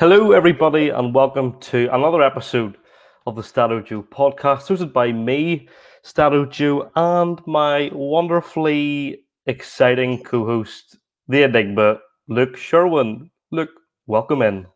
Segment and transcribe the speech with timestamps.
[0.00, 2.76] Hello, everybody, and welcome to another episode
[3.26, 5.68] of the StattoJoe podcast, hosted by me,
[6.04, 13.30] StattoJoe, and my wonderfully exciting co host, the Enigma, Luke Sherwin.
[13.52, 13.70] Luke,
[14.08, 14.66] welcome in.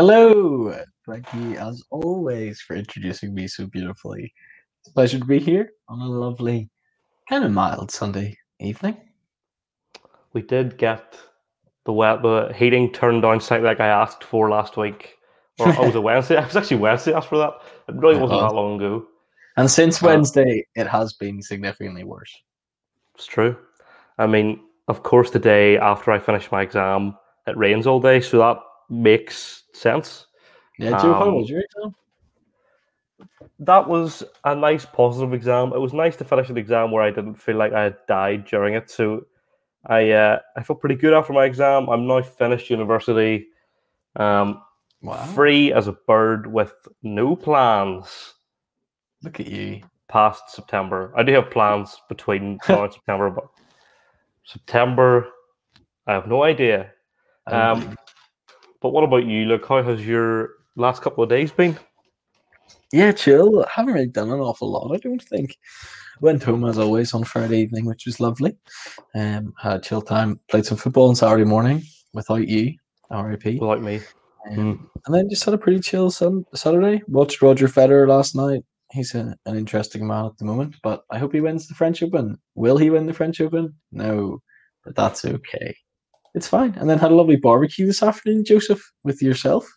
[0.00, 0.76] Hello.
[1.06, 4.34] Thank you, as always, for introducing me so beautifully.
[4.80, 6.68] It's a pleasure to be here on a lovely,
[7.28, 8.96] kind of mild Sunday evening.
[10.32, 11.16] We did get
[11.88, 15.16] the wet, the heating turned down slightly like I asked for last week.
[15.58, 16.36] Or oh, was it Wednesday?
[16.36, 17.54] I was actually Wednesday asked for that.
[17.88, 18.50] It really Yeah, wasn't well.
[18.50, 19.06] that long ago.
[19.56, 22.30] And since Wednesday, it has been significantly worse.
[23.14, 23.56] It's true.
[24.18, 28.20] I mean, of course, the day after I finished my exam, it rains all day,
[28.20, 28.58] so that
[28.90, 30.26] makes sense.
[30.78, 31.94] Yeah, Joe, how Um, was your exam?
[33.60, 35.72] That was a nice positive exam.
[35.72, 38.44] It was nice to finish an exam where I didn't feel like I had died
[38.44, 38.90] during it.
[38.90, 39.24] So
[39.88, 41.88] I uh, I felt pretty good after my exam.
[41.88, 43.48] I'm now finished university,
[44.16, 44.62] um,
[45.00, 45.24] Wow.
[45.26, 48.34] free as a bird with no plans
[49.22, 49.80] Look at you.
[50.08, 51.12] past September.
[51.16, 53.44] I do have plans between now and September, but
[54.44, 55.28] September,
[56.06, 56.90] I have no idea.
[57.46, 57.96] Um,
[58.80, 59.44] But what about you?
[59.46, 61.76] Look, how has your last couple of days been?
[62.92, 63.62] yeah, chill.
[63.64, 65.56] I haven't really done an awful lot, I don't think.
[66.20, 68.56] Went home as always on Friday evening, which was lovely.
[69.14, 72.74] Um, had a chill time, played some football on Saturday morning without you,
[73.10, 73.60] RIP.
[73.60, 74.00] Without me.
[74.50, 77.02] Um, and then just had a pretty chill sun- Saturday.
[77.06, 78.64] Watched Roger Federer last night.
[78.92, 82.02] He's a, an interesting man at the moment, but I hope he wins the French
[82.02, 82.38] Open.
[82.54, 83.74] Will he win the French Open?
[83.92, 84.40] No,
[84.84, 85.76] but that's okay.
[86.34, 86.74] It's fine.
[86.78, 89.68] And then had a lovely barbecue this afternoon, Joseph, with yourself.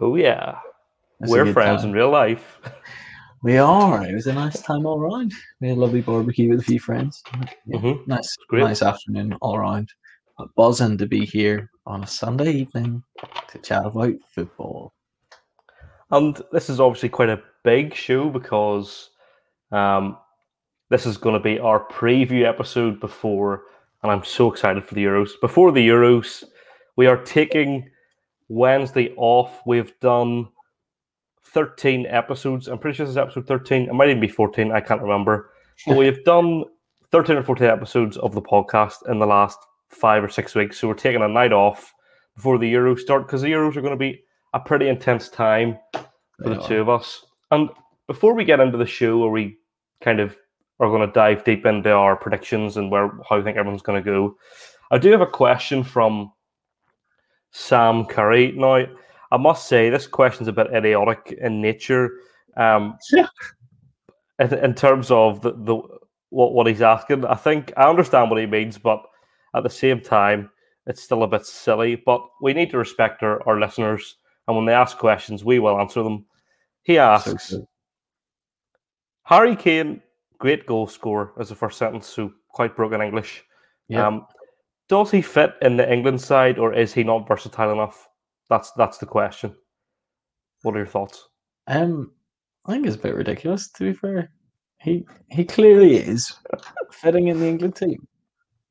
[0.00, 0.56] Oh yeah,
[1.22, 1.90] a we're friends time.
[1.90, 2.58] in real life.
[3.42, 4.06] We are.
[4.06, 5.32] It was a nice time all round.
[5.60, 7.22] We had a lovely barbecue with a few friends.
[7.66, 8.06] Yeah, Mhm.
[8.06, 8.62] Nice, Great.
[8.62, 9.92] nice afternoon all around.
[10.38, 13.02] But buzzing to be here on a Sunday evening
[13.48, 14.92] to chat about football.
[16.10, 19.10] And this is obviously quite a big show because
[19.72, 20.18] um,
[20.90, 23.64] this is going to be our preview episode before,
[24.02, 25.30] and I'm so excited for the Euros.
[25.40, 26.44] Before the Euros,
[26.96, 27.90] we are taking
[28.48, 29.62] Wednesday off.
[29.66, 30.48] We've done
[31.52, 32.68] 13 episodes.
[32.68, 33.88] I'm pretty sure this is episode 13.
[33.88, 34.72] It might even be 14.
[34.72, 35.50] I can't remember.
[35.86, 36.64] But we've done
[37.10, 39.58] 13 or 14 episodes of the podcast in the last
[39.88, 40.78] five or six weeks.
[40.78, 41.92] So we're taking a night off
[42.34, 44.22] before the Euros start because the Euros are going to be
[44.54, 46.04] a pretty intense time for
[46.38, 46.68] They the are.
[46.68, 47.24] two of us.
[47.50, 47.68] And
[48.06, 49.58] before we get into the show, where we
[50.00, 50.36] kind of
[50.80, 54.02] are going to dive deep into our predictions and where how I think everyone's going
[54.02, 54.34] to go,
[54.90, 56.32] I do have a question from
[57.50, 58.52] Sam Curry.
[58.52, 58.86] Now,
[59.32, 62.10] I must say this question's a bit idiotic in nature.
[62.56, 63.26] Um, Yeah.
[64.38, 65.76] in, in terms of the, the
[66.28, 69.02] what what he's asking, I think I understand what he means, but
[69.54, 70.50] at the same time,
[70.86, 71.96] it's still a bit silly.
[71.96, 74.16] But we need to respect our, our listeners,
[74.46, 76.26] and when they ask questions, we will answer them.
[76.82, 77.54] He asks.
[79.24, 80.02] Harry Kane,
[80.38, 83.44] great goal scorer, as the first sentence, so quite broken English.
[83.88, 84.06] Yeah.
[84.06, 84.26] Um,
[84.88, 88.08] does he fit in the England side, or is he not versatile enough?
[88.52, 89.54] That's that's the question.
[90.60, 91.26] What are your thoughts?
[91.68, 92.12] Um,
[92.66, 93.70] I think it's a bit ridiculous.
[93.70, 94.30] To be fair,
[94.82, 96.34] he he clearly is
[96.92, 98.06] fitting in the England team.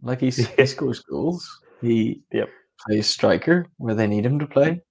[0.03, 0.47] Like he's, Yeah.
[0.55, 1.49] he scores goals.
[1.81, 2.49] He Yep.
[2.85, 4.83] plays striker where they need him to play.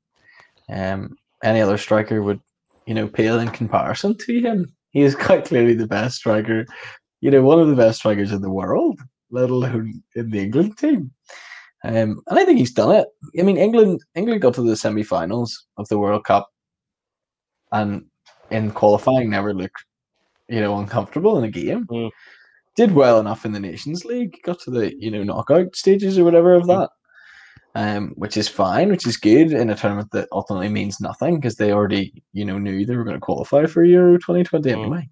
[0.69, 2.41] Um, any other striker would,
[2.87, 4.75] you know, pale in comparison to him.
[4.91, 6.67] He is quite clearly the best striker.
[7.21, 8.99] You know, one of the best strikers in the world,
[9.31, 11.13] let alone in the England team.
[11.83, 13.09] Um, and I think he's done it.
[13.39, 16.49] I mean, England England got to the semi-finals of the World Cup
[17.73, 18.05] and
[18.51, 19.85] in qualifying never looked,
[20.49, 21.87] you know, uncomfortable in a game.
[21.87, 22.11] Mm.
[22.77, 26.25] Did well enough in the Nations League, got to the you know knockout stages or
[26.25, 26.91] whatever of that,
[27.75, 31.57] um, which is fine, which is good in a tournament that ultimately means nothing because
[31.57, 34.83] they already you know knew they were going to qualify for Euro twenty twenty Mm.
[34.83, 35.09] anyway.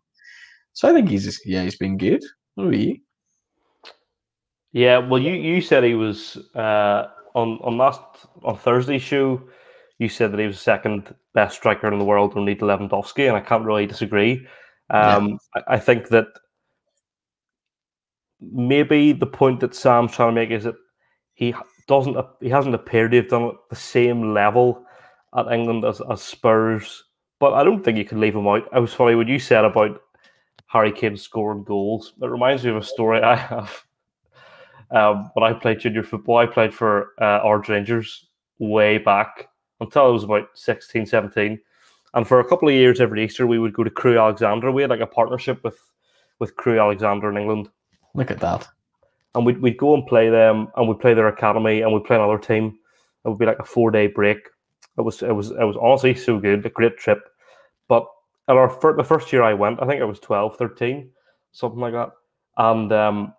[0.75, 2.23] So I think he's just, yeah he's been good.
[2.55, 2.99] What about you?
[4.73, 8.01] Yeah, well, you, you said he was uh, on on last
[8.45, 9.43] on Thursday's show.
[9.99, 13.27] You said that he was the second best striker in the world, only to Lewandowski,
[13.27, 14.47] and I can't really disagree.
[14.91, 16.27] Um, I, I think that
[18.41, 20.77] maybe the point that Sam's trying to make is that
[21.35, 21.55] he
[21.87, 24.85] doesn't he hasn't appeared to have done it at the same level
[25.37, 27.05] at England as, as Spurs.
[27.41, 28.69] But I don't think you can leave him out.
[28.73, 30.01] I was funny when you said about
[30.67, 32.13] Harry Kane scoring goals.
[32.21, 33.85] It reminds me of a story I have.
[34.91, 38.27] Um, when I played junior football, I played for uh, Ards Rangers
[38.59, 39.49] way back
[39.81, 41.59] until I was about 16, 17.
[42.15, 44.73] And for a couple of years every Easter, we would go to Crewe Alexandra.
[44.73, 45.79] We had like a partnership with,
[46.39, 47.69] with Crewe Alexandra in England.
[48.15, 48.67] Look at that.
[49.35, 52.17] And we'd, we'd go and play them, and we'd play their academy, and we'd play
[52.17, 52.79] another team.
[53.25, 54.39] It would be like a four day break.
[54.97, 57.21] It was it was it was honestly so good, a great trip.
[57.89, 58.07] But
[58.49, 61.11] at our fir- the first year I went, I think I was 12, 13,
[61.53, 62.11] something like that,
[62.57, 63.35] and um,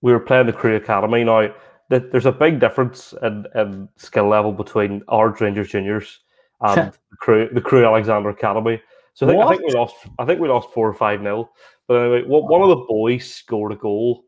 [0.00, 1.24] we were playing the Crewe Academy.
[1.24, 1.48] Now
[1.90, 6.20] th- there's a big difference in, in skill level between our Rangers juniors
[6.60, 8.80] and the Crewe the Crewe Alexandra Academy.
[9.14, 9.96] So I think, I think we lost.
[10.18, 11.50] I think we lost four or five nil.
[11.88, 14.24] But anyway, one one of the boys scored a goal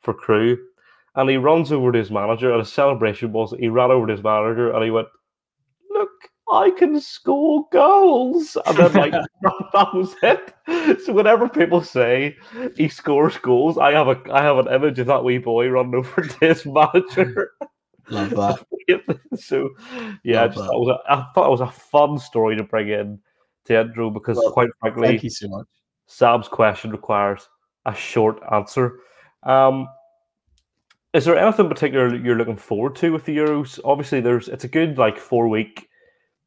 [0.00, 0.58] for Crewe,
[1.14, 2.50] and he runs over to his manager.
[2.50, 5.06] And his celebration was he ran over to his manager and he went,
[5.90, 6.10] "Look,
[6.50, 9.12] I can score goals," and then like
[9.42, 10.54] that was it.
[11.04, 12.36] So whenever people say
[12.76, 15.94] he scores goals, I have a I have an image of that wee boy running
[15.94, 17.52] over to his manager.
[18.08, 18.66] Love that.
[19.38, 19.70] so
[20.24, 20.66] yeah, I Love just that.
[20.66, 23.18] thought it was a, I thought it was a fun story to bring in
[23.66, 25.66] to intro because quite frankly, Thank you so much.
[26.06, 27.48] Sam's question requires
[27.86, 28.98] a short answer.
[29.44, 29.88] Um,
[31.14, 33.78] is there anything particular you're looking forward to with the Euros?
[33.84, 35.88] Obviously, there's it's a good like four week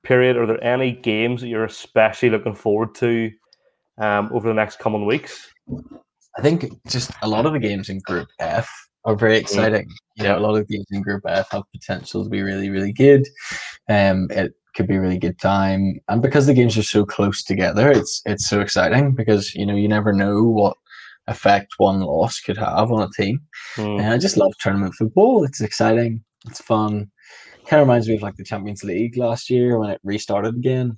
[0.05, 0.37] period.
[0.37, 3.31] Are there any games that you're especially looking forward to
[3.97, 5.51] um, over the next coming weeks?
[6.37, 8.69] I think just a lot of the games in Group F
[9.03, 9.87] are very exciting.
[10.15, 12.93] You know, a lot of games in Group F have potential to be really, really
[12.93, 13.27] good.
[13.89, 17.43] Um, it could be a really good time, and because the games are so close
[17.43, 20.77] together, it's it's so exciting because you know you never know what
[21.27, 23.39] effect one loss could have on a team.
[23.75, 23.99] Hmm.
[23.99, 25.43] And I just love tournament football.
[25.43, 26.23] It's exciting.
[26.47, 27.09] It's fun.
[27.67, 30.97] Kind of reminds me of like the Champions League last year when it restarted again,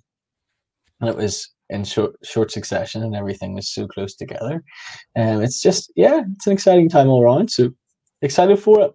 [0.99, 4.63] and it was in short short succession and everything was so close together.
[5.15, 7.51] And it's just yeah, it's an exciting time all around.
[7.51, 7.71] So
[8.21, 8.91] excited for it.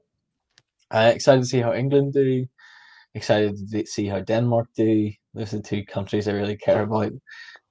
[0.90, 2.46] Uh, excited to see how England do.
[3.14, 5.10] Excited to see how Denmark do.
[5.34, 7.12] Those are the two countries I really care about.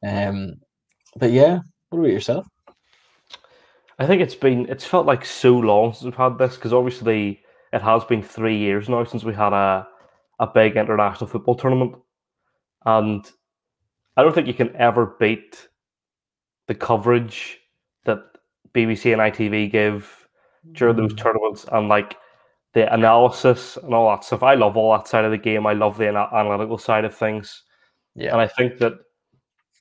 [0.06, 0.54] Um,
[1.18, 1.60] but yeah,
[1.90, 2.48] what about yourself?
[4.00, 7.42] I think it's been it's felt like so long since we've had this because obviously
[7.72, 9.88] it has been three years now since we had a
[10.42, 11.96] a big international football tournament,
[12.86, 13.32] and
[14.18, 15.70] I don't think you can ever beat
[16.68, 17.60] the coverage
[18.06, 18.20] that
[18.74, 20.28] BBC and ITV give
[20.74, 21.18] during those mm.
[21.18, 22.18] tournaments and like
[22.74, 24.44] the analysis and all that stuff.
[24.44, 25.66] I love all that side of the game.
[25.66, 27.64] I love the analytical side of things.
[28.16, 28.94] Yeah, And I think that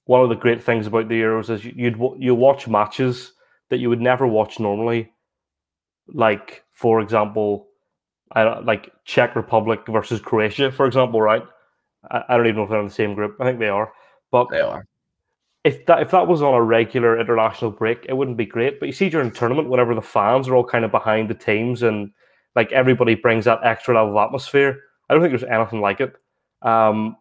[0.05, 3.33] one of the great things about the Euros is you- you'd you watch matches
[3.69, 5.13] that you would never watch normally.
[6.09, 7.70] Like for example,
[8.33, 11.43] I don't, like Czech Republic versus Croatia, for example, right?
[12.11, 13.37] I, I don't even know if they're in the same group.
[13.41, 13.93] I think they are.
[14.31, 14.87] But they are.
[15.65, 18.81] if that if that was on a regular international break, it wouldn't be great.
[18.81, 21.83] But you see during tournament, whenever the fans are all kind of behind the teams
[21.83, 22.13] and
[22.57, 26.15] like everybody brings that extra level of atmosphere, I don't think there's anything like it.
[26.63, 27.17] Um,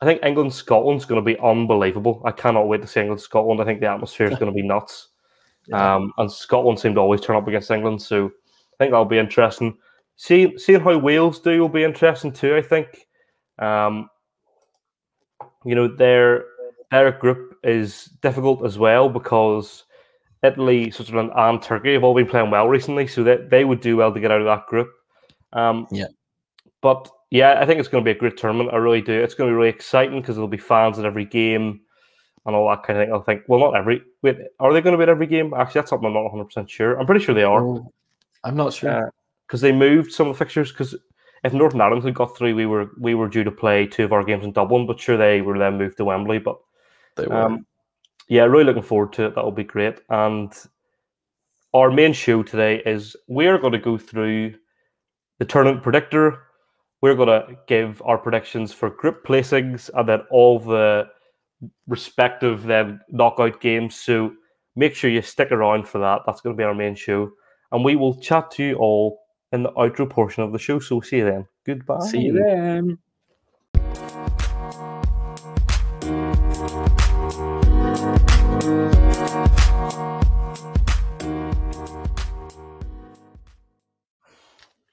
[0.00, 2.22] I think England Scotland's going to be unbelievable.
[2.24, 3.60] I cannot wait to see England Scotland.
[3.60, 5.08] I think the atmosphere is going to be nuts.
[5.72, 9.18] Um, and Scotland seem to always turn up against England, so I think that'll be
[9.18, 9.76] interesting.
[10.18, 12.56] See, seeing how Wales do will be interesting too.
[12.56, 13.06] I think,
[13.60, 14.10] um,
[15.64, 16.44] you know, their
[16.90, 19.84] their group is difficult as well because
[20.42, 23.96] Italy, Switzerland, and Turkey have all been playing well recently, so that they would do
[23.96, 24.88] well to get out of that group.
[25.52, 26.06] Um, Yeah.
[26.80, 28.70] but yeah, I think it's going to be a great tournament.
[28.72, 29.12] I really do.
[29.12, 31.80] It's going to be really exciting because there'll be fans at every game
[32.44, 33.14] and all that kind of thing.
[33.14, 33.42] I think.
[33.48, 34.02] Well, not every.
[34.22, 35.54] Wait, are they going to be at every game?
[35.54, 36.98] Actually, that's something I'm not 100 percent sure.
[36.98, 37.62] I'm pretty sure they are
[38.42, 39.12] I'm not sure.
[39.48, 40.70] Because they moved some of the fixtures.
[40.70, 40.94] Because
[41.42, 44.12] if Northern Ireland had got through, we were we were due to play two of
[44.12, 46.38] our games in Dublin, but sure they were then moved to Wembley.
[46.38, 46.58] But
[47.16, 47.42] they were.
[47.42, 47.66] um,
[48.28, 49.34] yeah, really looking forward to it.
[49.34, 50.00] That will be great.
[50.10, 50.52] And
[51.74, 54.54] our main show today is we're going to go through
[55.38, 56.42] the tournament predictor.
[57.00, 61.08] We're going to give our predictions for group placings and then all the
[61.86, 63.94] respective then knockout games.
[63.94, 64.32] So
[64.76, 66.22] make sure you stick around for that.
[66.26, 67.30] That's going to be our main show.
[67.70, 69.20] And we will chat to you all
[69.52, 70.78] in the outro portion of the show.
[70.78, 71.46] So see you then.
[71.64, 72.06] Goodbye.
[72.06, 72.98] See you then.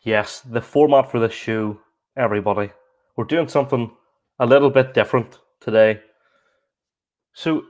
[0.06, 1.80] Yes, the format for this show,
[2.16, 2.70] everybody.
[3.16, 3.90] We're doing something
[4.38, 6.00] a little bit different today.
[7.34, 7.64] So,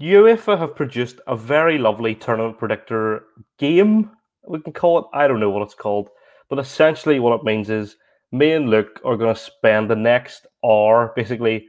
[0.00, 3.24] UEFA have produced a very lovely tournament predictor
[3.58, 4.10] game,
[4.48, 5.04] we can call it.
[5.12, 6.08] I don't know what it's called,
[6.48, 7.96] but essentially, what it means is
[8.32, 11.66] me and Luke are going to spend the next hour basically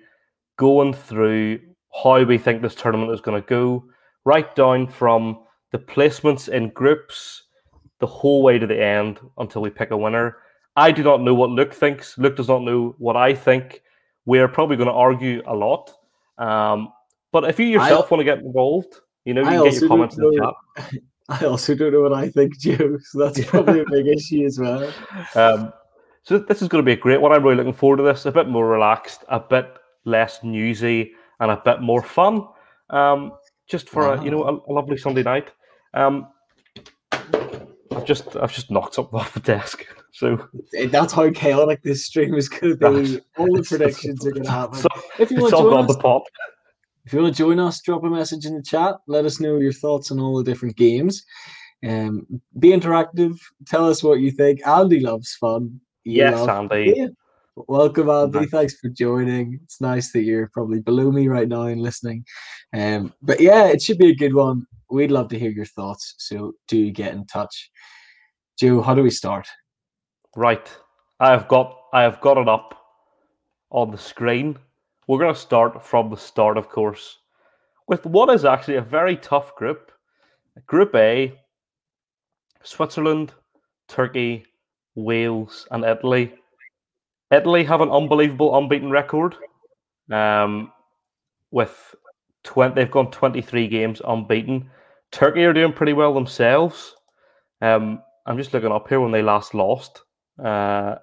[0.57, 1.59] going through
[2.03, 3.83] how we think this tournament is going to go,
[4.25, 5.39] right down from
[5.71, 7.43] the placements in groups
[7.99, 10.37] the whole way to the end until we pick a winner.
[10.75, 12.17] I do not know what Luke thinks.
[12.17, 13.81] Luke does not know what I think.
[14.25, 15.91] We're probably going to argue a lot.
[16.37, 16.93] Um,
[17.31, 18.95] but if you yourself want to get involved,
[19.25, 20.93] you know, you I can get your comments in the chat.
[21.41, 22.97] I also don't know what I think, Joe.
[23.03, 24.91] So that's probably a big issue as well.
[25.35, 25.71] Um,
[26.23, 27.31] so this is going to be a great one.
[27.31, 28.25] I'm really looking forward to this.
[28.25, 29.73] A bit more relaxed, a bit
[30.05, 32.45] less newsy, and a bit more fun.
[32.89, 33.33] Um,
[33.67, 34.13] just for wow.
[34.13, 35.51] a you know a, a lovely Sunday night.
[35.93, 36.27] Um,
[37.11, 39.85] I've just I've just knocked something off the desk.
[40.11, 40.47] So
[40.89, 43.21] that's how chaotic this stream is going to be.
[43.37, 44.79] All the predictions are going to happen.
[44.79, 46.23] So, if you want to join us, the pop.
[47.05, 48.95] If you want to join us, drop a message in the chat.
[49.07, 51.23] Let us know your thoughts on all the different games.
[51.87, 52.27] Um,
[52.59, 53.37] be interactive.
[53.65, 54.65] Tell us what you think.
[54.67, 55.79] Andy loves fun.
[56.03, 57.09] You yes, love Andy.
[57.67, 58.45] Welcome, Andy.
[58.45, 59.59] Thanks for joining.
[59.63, 62.25] It's nice that you're probably below me right now and listening.
[62.73, 64.65] Um, but yeah, it should be a good one.
[64.89, 66.15] We'd love to hear your thoughts.
[66.19, 67.69] So do get in touch.
[68.59, 69.47] Joe, how do we start?
[70.35, 70.69] Right.
[71.19, 72.77] I have got I have got it up
[73.71, 74.57] on the screen.
[75.09, 77.17] We're gonna start from the start, of course,
[77.87, 79.91] with what is actually a very tough group.
[80.67, 81.33] Group A,
[82.61, 83.33] Switzerland,
[83.87, 84.45] Turkey,
[84.93, 86.35] Wales, and Italy.
[87.31, 89.35] Italy have an unbelievable unbeaten record.
[90.11, 90.71] Um,
[91.49, 91.95] with
[92.43, 94.69] 20, they've gone 23 games unbeaten.
[95.09, 96.95] Turkey are doing pretty well themselves.
[97.63, 100.03] Um, I'm just looking up here when they last lost.
[100.37, 100.97] Uh,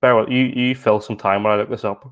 [0.00, 2.08] Beryl, you, you fill some time when I look this up.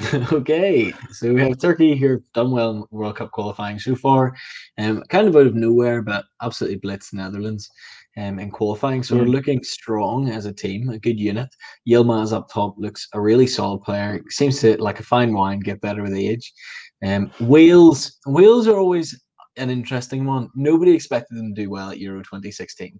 [0.32, 4.34] okay, so we have Turkey here done well in World Cup qualifying so far.
[4.78, 7.68] Um, kind of out of nowhere, but absolutely blitzed Netherlands
[8.16, 9.02] um, in qualifying.
[9.02, 9.20] So mm.
[9.20, 11.48] we're looking strong as a team, a good unit.
[11.86, 14.22] Yilmaz up top looks a really solid player.
[14.30, 16.52] Seems to, like a fine wine, get better with age.
[17.04, 19.20] Um, Wales, Wales are always
[19.56, 20.48] an interesting one.
[20.54, 22.98] Nobody expected them to do well at Euro 2016,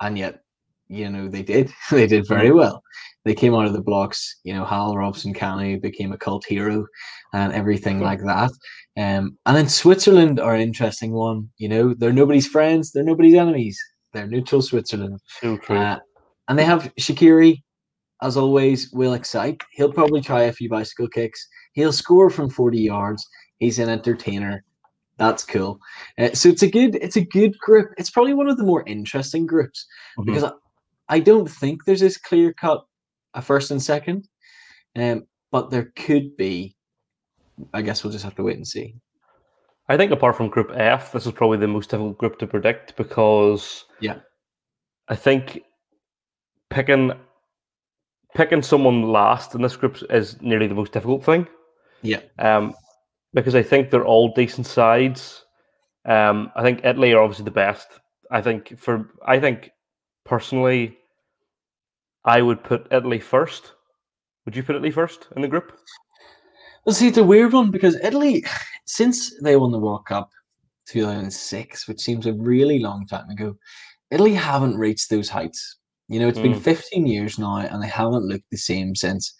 [0.00, 0.40] and yet,
[0.88, 1.72] you know, they did.
[1.90, 2.82] they did very well.
[3.24, 4.36] They came out of the blocks.
[4.44, 6.86] You know, Hal Robson Kanu became a cult hero,
[7.32, 8.50] and everything like that.
[8.96, 11.48] Um, and then Switzerland are an interesting one.
[11.58, 12.92] You know, they're nobody's friends.
[12.92, 13.78] They're nobody's enemies.
[14.12, 15.20] They're neutral Switzerland.
[15.40, 15.58] So.
[15.68, 15.98] Uh,
[16.48, 17.62] and they have Shaqiri,
[18.22, 19.60] as always, will excite.
[19.72, 21.46] He'll probably try a few bicycle kicks.
[21.74, 23.24] He'll score from 40 yards.
[23.58, 24.64] He's an entertainer.
[25.18, 25.78] That's cool.
[26.18, 27.90] Uh, so it's a good it's a good group.
[27.98, 29.86] It's probably one of the more interesting groups
[30.18, 30.32] mm-hmm.
[30.32, 30.50] because
[31.08, 32.84] I, don't think there's this clear cut
[33.34, 34.28] a first and second.
[34.96, 36.76] Um, but there could be.
[37.74, 38.94] I guess we'll just have to wait and see.
[39.88, 42.96] I think apart from Group F, this is probably the most difficult group to predict
[42.96, 44.18] because yeah,
[45.08, 45.62] I think
[46.70, 47.12] picking
[48.34, 51.46] picking someone last in this group is nearly the most difficult thing.
[52.02, 52.20] Yeah.
[52.38, 52.74] Um,
[53.34, 55.44] because I think they're all decent sides.
[56.04, 57.88] Um, I think Italy are obviously the best.
[58.30, 59.70] I think for I think
[60.24, 60.97] personally,
[62.28, 63.72] I would put Italy first.
[64.44, 65.72] Would you put Italy first in the group?
[66.84, 68.44] Well, see, it's a weird one because Italy,
[68.84, 70.28] since they won the World Cup
[70.88, 73.56] 2006, which seems a really long time ago,
[74.10, 75.78] Italy haven't reached those heights.
[76.08, 76.52] You know, it's mm.
[76.52, 79.34] been 15 years now and they haven't looked the same since.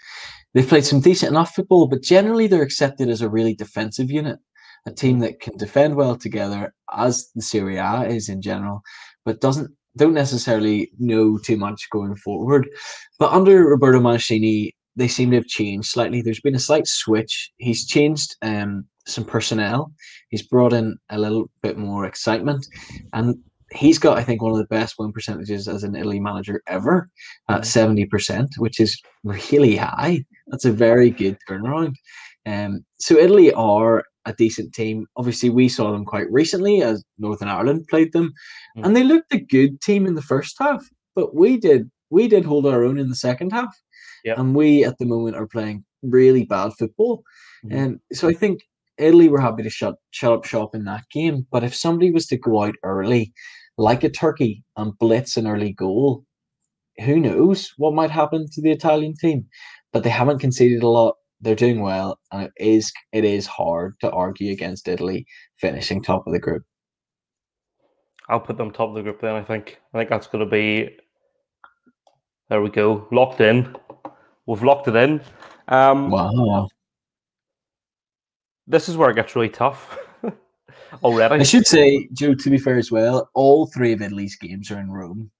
[0.54, 4.38] They've played some decent enough football, but generally they're accepted as a really defensive unit,
[4.87, 5.23] a team hmm.
[5.23, 8.80] that can defend well together, as the Serie A is in general,
[9.26, 12.69] but doesn't don't necessarily know too much going forward.
[13.19, 16.23] But under Roberto Mancini, they seem to have changed slightly.
[16.23, 17.52] There's been a slight switch.
[17.59, 19.93] He's changed um, some personnel.
[20.31, 22.67] He's brought in a little bit more excitement,
[23.12, 23.37] and
[23.73, 27.09] he's got, I think, one of the best win percentages as an Italy manager ever
[27.49, 30.25] at seventy percent, which is really high.
[30.49, 31.95] That's a very good turnaround.
[32.47, 35.07] Um, so Italy are a decent team.
[35.17, 38.33] Obviously, we saw them quite recently as Northern Ireland played them,
[38.77, 38.85] mm.
[38.85, 40.85] and they looked a good team in the first half.
[41.15, 43.75] But we did we did hold our own in the second half.
[44.25, 44.39] Yep.
[44.39, 47.23] And we at the moment are playing really bad football.
[47.63, 47.87] And mm-hmm.
[47.95, 48.61] um, so I think
[48.99, 51.47] Italy were happy to shut shut up shop in that game.
[51.51, 53.33] But if somebody was to go out early,
[53.77, 56.25] like a Turkey, and blitz an early goal,
[57.05, 59.47] who knows what might happen to the Italian team?
[59.93, 61.17] But they haven't conceded a lot.
[61.40, 65.26] They're doing well, and it is it is hard to argue against Italy
[65.57, 66.64] finishing top of the group.
[68.28, 69.35] I'll put them top of the group then.
[69.35, 70.97] I think I think that's going to be.
[72.50, 73.75] There we go, locked in.
[74.47, 75.21] We've locked it in.
[75.68, 76.68] Um, wow.
[78.66, 79.99] This is where it gets really tough
[81.02, 81.37] already.
[81.37, 84.80] I should say, Joe, to be fair as well, all three of Italy's games are
[84.80, 85.30] in Rome.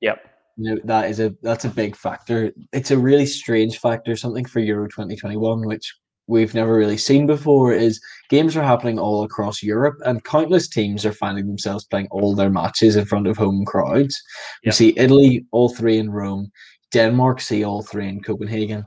[0.00, 0.18] Yep.
[0.60, 2.52] Know, that is a that's a big factor.
[2.72, 5.94] It's a really strange factor, something for Euro 2021, which
[6.26, 11.06] we've never really seen before is games are happening all across Europe and countless teams
[11.06, 14.20] are finding themselves playing all their matches in front of home crowds.
[14.64, 14.72] Yep.
[14.72, 16.50] We see Italy, all three in Rome.
[16.90, 18.84] Denmark see all three in Copenhagen.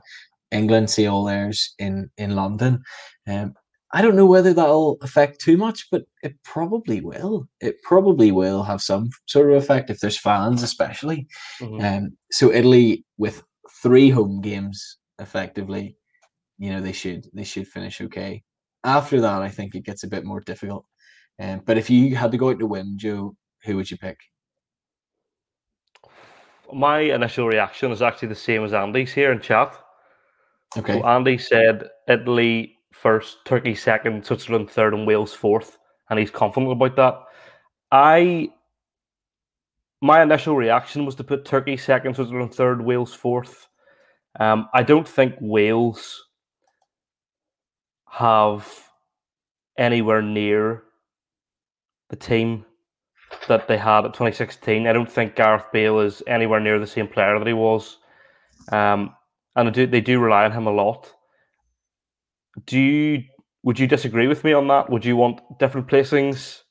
[0.50, 2.82] England see all theirs in in London.
[3.26, 3.54] Um,
[3.94, 7.46] I don't know whether that'll affect too much, but it probably will.
[7.60, 11.26] It probably will have some sort of effect if there's fans, especially.
[11.60, 11.84] Mm-hmm.
[11.84, 13.42] Um, so Italy with
[13.82, 15.96] three home games effectively,
[16.58, 18.42] you know, they should they should finish okay.
[18.84, 20.86] After that, I think it gets a bit more difficult.
[21.38, 24.18] Um, but if you had to go out to win, Joe, who would you pick?
[26.72, 29.76] My initial reaction is actually the same as Andy's here in chat.
[30.78, 31.00] Okay.
[31.00, 35.78] So Andy said Italy first, Turkey second, Switzerland third, and Wales fourth,
[36.10, 37.20] and he's confident about that.
[37.90, 38.50] I
[40.00, 43.68] my initial reaction was to put Turkey second, Switzerland third, Wales fourth.
[44.40, 46.24] Um, I don't think Wales
[48.08, 48.68] have
[49.78, 50.82] anywhere near
[52.10, 52.64] the team
[53.48, 54.86] that they had at 2016.
[54.86, 57.98] I don't think Gareth Bale is anywhere near the same player that he was.
[58.70, 59.14] Um,
[59.56, 61.12] and do, they do rely on him a lot.
[62.66, 63.24] Do you
[63.62, 64.90] would you disagree with me on that?
[64.90, 66.62] Would you want different placings?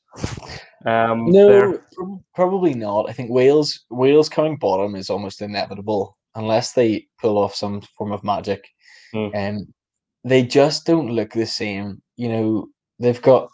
[0.84, 1.80] Um, no, there?
[2.34, 3.08] probably not.
[3.08, 8.12] I think Wales Wales coming bottom is almost inevitable unless they pull off some form
[8.12, 8.64] of magic.
[9.14, 9.30] Mm.
[9.34, 9.74] And um,
[10.24, 12.02] they just don't look the same.
[12.16, 13.48] You know, they've got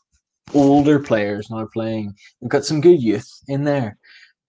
[0.55, 2.15] older players now playing.
[2.41, 3.99] They've got some good youth in there,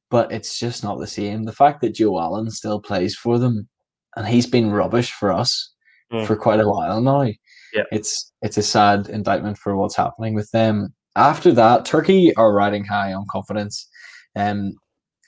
[0.09, 1.43] but it's just not the same.
[1.43, 3.67] The fact that Joe Allen still plays for them,
[4.15, 5.73] and he's been rubbish for us
[6.11, 6.25] Mm.
[6.25, 7.27] for quite a while now.
[7.73, 7.83] Yeah.
[7.91, 10.93] It's it's a sad indictment for what's happening with them.
[11.15, 13.87] After that, Turkey are riding high on confidence.
[14.35, 14.73] Um,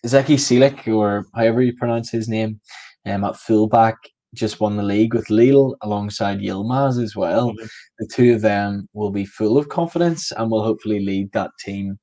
[0.05, 2.59] Zeki Çelik, or however you pronounce his name,
[3.05, 3.95] um, at fullback
[4.33, 7.51] just won the league with Lille alongside Yilmaz as well.
[7.51, 7.69] Mhm.
[7.99, 11.99] The two of them will be full of confidence and will hopefully lead that team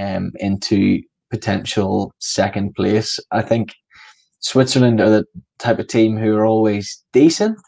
[0.00, 3.18] um, into potential second place.
[3.32, 3.74] I think
[4.40, 5.24] Switzerland are the
[5.58, 7.58] type of team who are always decent,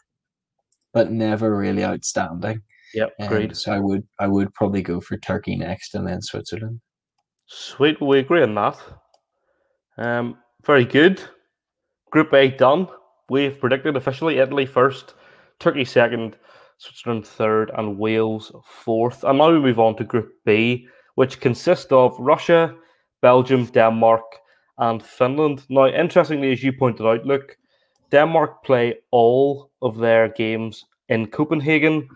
[0.95, 2.63] but never really outstanding.
[2.95, 3.57] Yep, Um, agreed.
[3.57, 6.81] so I would I would probably go for Turkey next and then Switzerland.
[7.47, 8.79] Sweet, we agree on that.
[9.99, 11.21] Um, very good.
[12.11, 12.89] Group A done.
[13.29, 15.15] We've predicted officially Italy first,
[15.59, 16.37] Turkey second,
[16.79, 19.25] Switzerland third, and Wales fourth.
[19.25, 22.75] And now we move on to Group B, which consists of Russia,
[23.23, 24.23] Belgium, Denmark,
[24.79, 25.65] and Finland.
[25.69, 27.57] Now, interestingly, as you pointed out, look,
[28.15, 32.09] Denmark play all of their games in Copenhagen.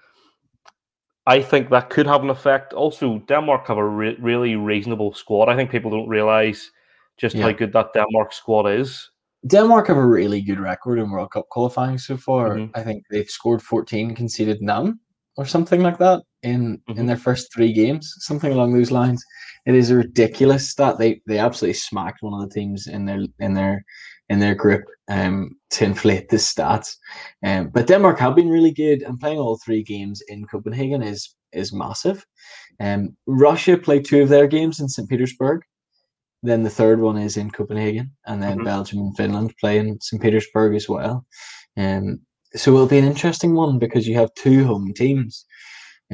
[1.27, 2.73] I think that could have an effect.
[2.73, 5.49] Also, Denmark have a re- really reasonable squad.
[5.49, 6.71] I think people don't realize
[7.21, 9.11] just how good that Denmark squad is.
[9.47, 12.45] Denmark have a really good record in World Cup qualifying so far.
[12.57, 12.71] Mhm.
[12.75, 14.99] I think they've scored 14, conceded none,
[15.37, 16.99] or something like that in Mhm.
[16.99, 19.21] in their first three games, something along those lines.
[19.67, 20.95] It is a ridiculous stat.
[20.99, 23.85] They they absolutely smacked one of the teams in their in their
[24.29, 26.97] in their group um, to inflate the stats.
[27.45, 31.35] Um, but Denmark have been really good, and playing all three games in Copenhagen is
[31.53, 32.27] is massive.
[32.79, 35.09] Um, Russia played two of their games in St.
[35.09, 35.63] Petersburg.
[36.43, 38.65] Then the third one is in Copenhagen, and then Mhm.
[38.65, 40.21] Belgium and Finland play in St.
[40.23, 41.27] Petersburg as well.
[41.77, 42.21] Um,
[42.55, 45.47] so it'll be an interesting one because you have two home teams.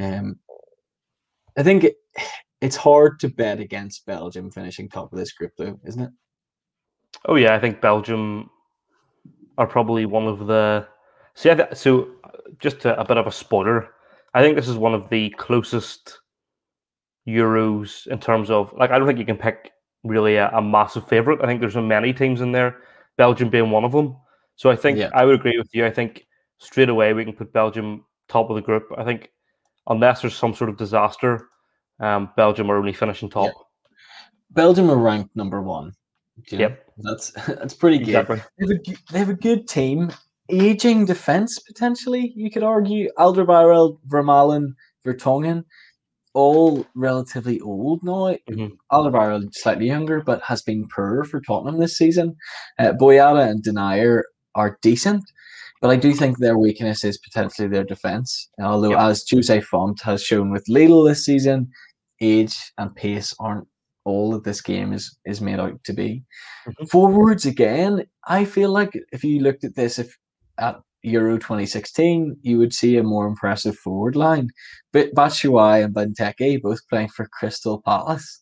[0.01, 0.39] Um,
[1.57, 1.95] I think it,
[2.61, 6.11] it's hard to bet against Belgium finishing top of this group, though, isn't it?
[7.25, 8.49] Oh yeah, I think Belgium
[9.57, 10.87] are probably one of the.
[11.33, 12.09] See, I th- so
[12.59, 13.89] just a, a bit of a spoiler.
[14.33, 16.19] I think this is one of the closest
[17.27, 18.91] Euros in terms of like.
[18.91, 19.71] I don't think you can pick
[20.03, 21.39] really a, a massive favorite.
[21.41, 22.77] I think there's so many teams in there,
[23.17, 24.15] Belgium being one of them.
[24.55, 25.09] So I think Yeah.
[25.13, 25.85] I would agree with you.
[25.85, 26.25] I think
[26.59, 28.87] straight away we can put Belgium top of the group.
[28.97, 29.31] I think
[29.87, 31.49] unless there's some sort of disaster,
[31.99, 33.51] um, Belgium are only finishing top.
[34.51, 35.93] Belgium are ranked number one.
[36.47, 36.67] Do you know?
[36.69, 36.89] Yep.
[36.97, 38.09] that's that's pretty good.
[38.09, 38.41] Exactly.
[38.57, 40.11] They have, a, g- they have a good team.
[40.49, 43.09] Aging defense potentially, you could argue.
[43.17, 44.73] Alderweireld, Vermaelen,
[45.05, 45.63] Vertonghen,
[46.33, 48.35] all relatively old now.
[48.49, 48.71] Mhm.
[48.91, 52.35] Alderweireld slightly younger, but has been poor for Tottenham this season.
[52.77, 54.21] Uh, Boyata and Denayer
[54.53, 55.23] are decent,
[55.81, 58.47] but I do think their weakness is potentially their defense.
[58.61, 58.99] Although, Yep.
[58.99, 61.71] as Jose Fonte has shown with Lille this season,
[62.21, 63.67] age and pace aren't
[64.05, 66.23] all that this game is is made out to be.
[66.67, 66.89] Mhm.
[66.89, 70.15] Forwards again, I feel like if you looked at this if
[70.57, 74.49] at Euro 2016, you would see a more impressive forward line.
[74.93, 78.41] But Batshuayi and Benteke both playing for Crystal Palace.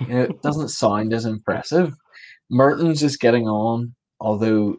[0.00, 1.94] You know, it doesn't sound as impressive.
[2.50, 4.76] Mertens is getting on, although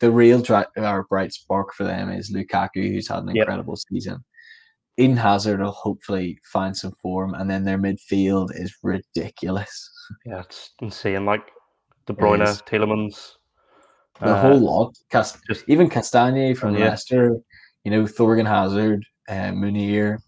[0.00, 0.42] the real
[0.76, 3.36] or bright spark for them is Lukaku, who's had an Yep.
[3.36, 4.24] incredible season.
[4.98, 9.90] Eden Hazard will hopefully find some form, and then their midfield is ridiculous.
[10.26, 11.24] Yeah, it's insane.
[11.24, 11.48] Like
[12.06, 12.40] De Bruyne.
[12.64, 13.30] Tielemans,
[14.20, 14.94] The uh, whole lot.
[15.10, 16.86] Cast- just even Castagne from Yeah.
[16.90, 17.38] Leicester,
[17.84, 20.18] you know, Thorgan Hazard, uh, Meunier,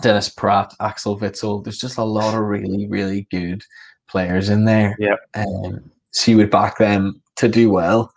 [0.00, 1.62] Dennis Praet, Axel Witsel.
[1.62, 3.62] There's just a lot of really, really good
[4.08, 4.96] players in there.
[4.98, 5.18] Yep.
[5.34, 8.12] Um, so you would back them to do well.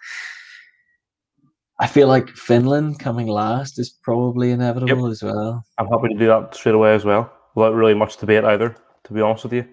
[1.80, 5.12] I feel like Finland coming last is probably inevitable yep.
[5.12, 5.66] as well.
[5.78, 8.76] I'm happy to do that straight away as well, without really much debate either.
[9.04, 9.68] To be honest with you,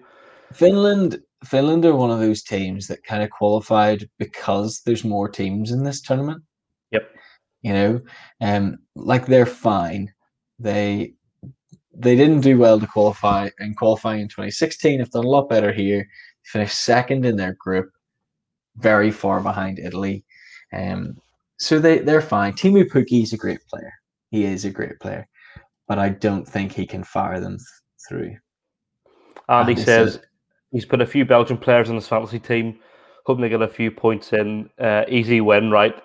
[0.53, 5.71] Finland Finland are one of those teams that kind of qualified because there's more teams
[5.71, 6.43] in this tournament.
[6.91, 7.09] Yep.
[7.61, 8.01] You know,
[8.41, 10.11] um, like they're fine.
[10.59, 11.13] They
[11.95, 14.99] they didn't do well to qualify in qualifying in 2016.
[14.99, 16.07] Have done a lot better here.
[16.43, 17.89] Finished second in their group,
[18.75, 20.25] very far behind Italy.
[20.73, 21.15] Um,
[21.57, 22.53] so they they're fine.
[22.53, 23.93] Teemu Pukki is a great player.
[24.31, 25.27] He is a great player,
[25.87, 27.67] but I don't think he can fire them th-
[28.07, 28.35] through.
[29.49, 30.19] Andy says
[30.71, 32.79] he's put a few Belgian players in his fantasy team,
[33.25, 34.69] hoping to get a few points in.
[34.79, 35.95] Uh, easy win, right?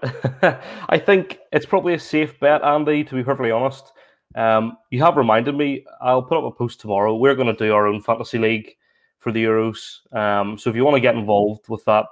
[0.88, 3.04] I think it's probably a safe bet, Andy.
[3.04, 3.92] To be perfectly honest,
[4.34, 5.84] um, you have reminded me.
[6.00, 7.16] I'll put up a post tomorrow.
[7.16, 8.74] We're going to do our own fantasy league
[9.18, 9.98] for the Euros.
[10.14, 12.06] Um, so if you want to get involved with that,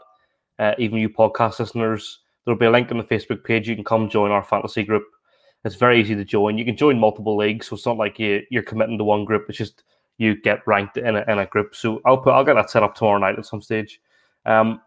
[0.58, 3.68] uh, even you podcast listeners, there'll be a link on the Facebook page.
[3.68, 5.04] You can come join our fantasy group.
[5.64, 6.56] It's very easy to join.
[6.56, 9.46] You can join multiple leagues, so it's not like you, you're committing to one group.
[9.48, 9.82] It's just
[10.16, 11.74] you get ranked in a, in a group.
[11.74, 14.00] So I'll put I'll get that set up tomorrow night at some stage.
[14.46, 14.80] Um,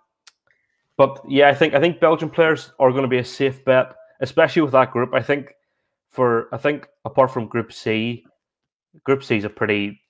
[0.97, 3.93] but yeah, I think I think Belgian players are going to be a safe bet,
[4.21, 5.13] especially with that group.
[5.13, 5.53] I think
[6.09, 8.25] for I think apart from Group C,
[9.03, 10.01] Group C is a pretty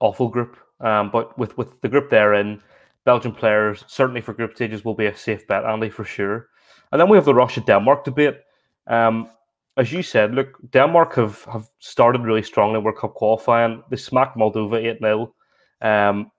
[0.00, 0.56] awful group.
[0.80, 2.62] Um, but with with the group they're in,
[3.04, 6.48] Belgian players certainly for group stages will be a safe bet, Andy, for sure.
[6.96, 8.38] And then we have the Russia Denmark debate.
[8.86, 9.28] Um,
[9.76, 13.82] as you said, look, Denmark have, have started really strongly in World Cup qualifying.
[13.90, 15.34] They smacked Moldova 8 0.
[15.82, 16.30] Um,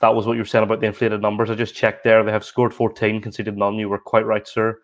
[0.00, 1.50] that was what you were saying about the inflated numbers.
[1.50, 2.22] I just checked there.
[2.22, 3.74] They have scored 14, conceded none.
[3.74, 4.78] You were quite right, sir.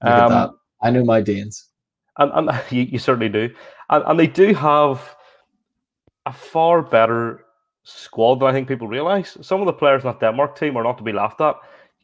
[0.00, 1.66] Um, I know my Danes.
[2.18, 3.52] And, and you, you certainly do.
[3.90, 5.16] And, and they do have
[6.24, 7.46] a far better
[7.82, 9.36] squad than I think people realise.
[9.40, 11.56] Some of the players in that Denmark team are not to be laughed at.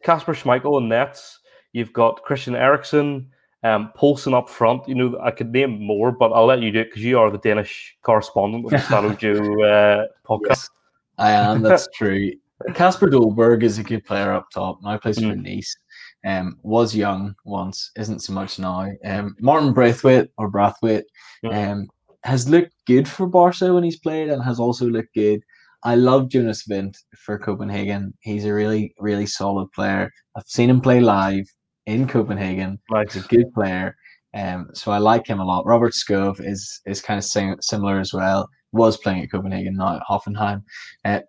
[0.03, 1.39] Kasper Schmeichel and Nets.
[1.75, 3.29] You've got Christian Eriksen,
[3.65, 4.89] um, Poulsen up front.
[4.89, 7.31] You know, I could name more, but I'll let you do it because you are
[7.31, 10.49] the Danish correspondent of the Saddle Joe uh, podcast.
[10.49, 10.71] Yes,
[11.19, 11.63] I am.
[11.63, 12.31] That's true.
[12.75, 14.79] Kasper Dolberg is a good player up top.
[14.83, 15.43] Now plays for mm.
[15.43, 15.77] Nice.
[16.25, 18.89] Um, was young once, isn't so much now.
[19.05, 21.03] Um, Martin Braithwaite or Brathwaite
[21.45, 21.73] mm.
[21.73, 21.89] um,
[22.23, 25.41] has looked good for Barca when he's played and has also looked good.
[25.83, 28.15] I love Jonas Wind for Copenhagen.
[28.21, 30.11] He's a really, really solid player.
[30.37, 31.47] I've seen him play live
[31.87, 32.79] in Copenhagen.
[32.91, 33.15] Nice.
[33.15, 33.97] He's a good player.
[34.35, 35.67] Um, so I like him a lot.
[35.67, 38.49] Robert Skov is is kind of sim- similar as well.
[38.73, 40.63] Was playing at Copenhagen, not at Hoffenheim.
[41.05, 41.21] Uh,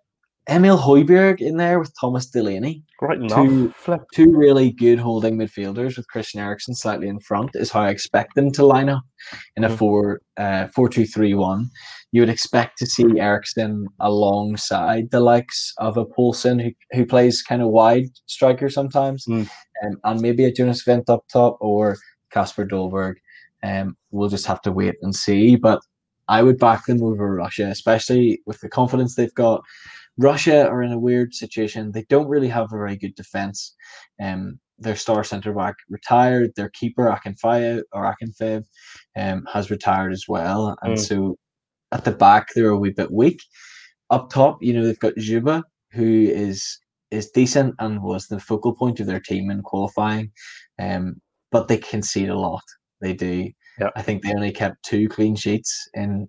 [0.48, 2.84] Emil Højbjerg in there with Thomas Delaney.
[3.02, 3.74] Right two,
[4.14, 8.36] two really good holding midfielders with Christian Eriksen slightly in front is how I expect
[8.36, 9.02] them to line up
[9.56, 9.76] in a mm.
[9.76, 11.68] four uh, four two three one.
[12.12, 17.42] You would expect to see Eriksen alongside the likes of a Poulsen who, who plays
[17.42, 19.48] kind of wide striker sometimes, mm.
[19.84, 21.96] Um, and maybe a Jonas Wind up top or
[22.30, 23.14] Kasper Dolberg.
[23.62, 25.56] Um, we'll just have to wait and see.
[25.56, 25.80] But
[26.28, 29.62] I would back them over Russia, especially with the confidence they've got.
[30.18, 31.92] Russia are in a weird situation.
[31.92, 33.74] They don't really have a very good defense.
[34.22, 36.52] Um, their star centre back retired.
[36.56, 38.64] Their keeper Akinfeev or Akinfeev
[39.16, 40.98] um, has retired as well, and mm.
[40.98, 41.38] so
[41.92, 43.40] at the back they're a wee bit weak.
[44.10, 45.62] Up top, you know they've got Dzyuba,
[45.92, 46.78] who is
[47.10, 50.30] is decent and was the focal point of their team in qualifying,
[50.78, 52.62] um, but they concede a lot.
[53.00, 53.50] They do.
[53.78, 53.92] Yep.
[53.94, 56.28] I think they only kept two clean sheets in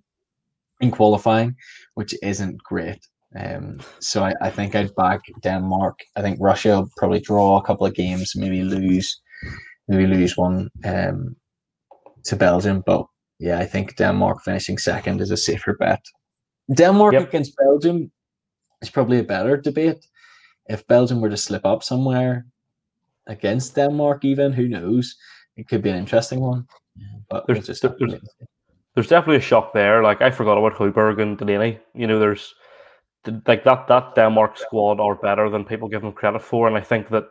[0.80, 1.56] in qualifying,
[1.96, 3.00] which isn't great.
[3.36, 6.00] Um, so I, I think I'd back Denmark.
[6.16, 9.20] I think Russia will probably draw a couple of games, maybe lose,
[9.88, 11.36] maybe lose one um,
[12.26, 12.84] to Belgium.
[12.86, 13.06] But
[13.40, 16.04] yeah, I think Denmark finishing second is a safer bet.
[16.74, 17.28] Denmark yep.
[17.28, 18.12] against Belgium
[18.82, 20.06] is probably a better debate.
[20.70, 22.46] If Belgium were to slip up somewhere
[23.28, 25.16] against Denmark, even who knows,
[25.56, 26.68] it could be an interesting one.
[27.30, 28.22] But there's, we'll there's,
[28.96, 30.04] there's, definitely a shock there.
[30.04, 31.80] Like I forgot about Højbjerg and Delaney.
[31.94, 32.54] You know, there's
[33.46, 36.82] like that that Denmark squad are better than people give them credit for, and I
[36.82, 37.26] think that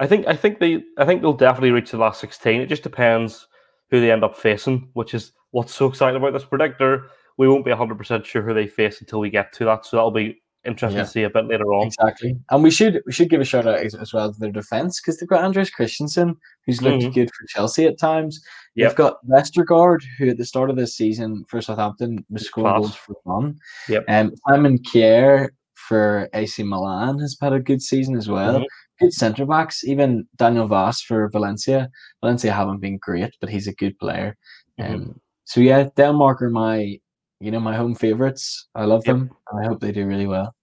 [0.00, 2.60] I think I think they I think they'll definitely reach the last sixteen.
[2.60, 3.46] It just depends
[3.90, 7.06] who they end up facing, which is what's so exciting about this predictor.
[7.36, 9.96] We won't be hundred percent sure who they face until we get to that, so
[9.96, 11.04] that'll be interesting yeah.
[11.04, 11.86] to see a bit later on.
[11.88, 15.00] Exactly, and we should we should give a shout out as well to their defense
[15.00, 17.12] because they've got Andreas Christensen, who's looked mm-hmm.
[17.12, 18.40] good for Chelsea at times.
[18.76, 18.90] Yep.
[18.90, 22.94] They've got Vestergaard, who at the start of this season for Southampton was scoring goals
[22.94, 23.56] for fun.
[23.88, 24.04] Yep.
[24.08, 28.56] Um, Simon Kjær for AC Milan has had a good season as well.
[28.56, 28.64] Mm-hmm.
[29.00, 31.88] Good centre backs, even Daniel Wass for Valencia.
[32.20, 34.36] Valencia haven't been great, but he's a good player.
[34.78, 34.94] Mm-hmm.
[34.94, 36.98] Um, so yeah, Denmark are my
[37.40, 38.68] you know my home favourites.
[38.74, 39.16] I love yep.
[39.16, 40.54] them, I hope they do really well.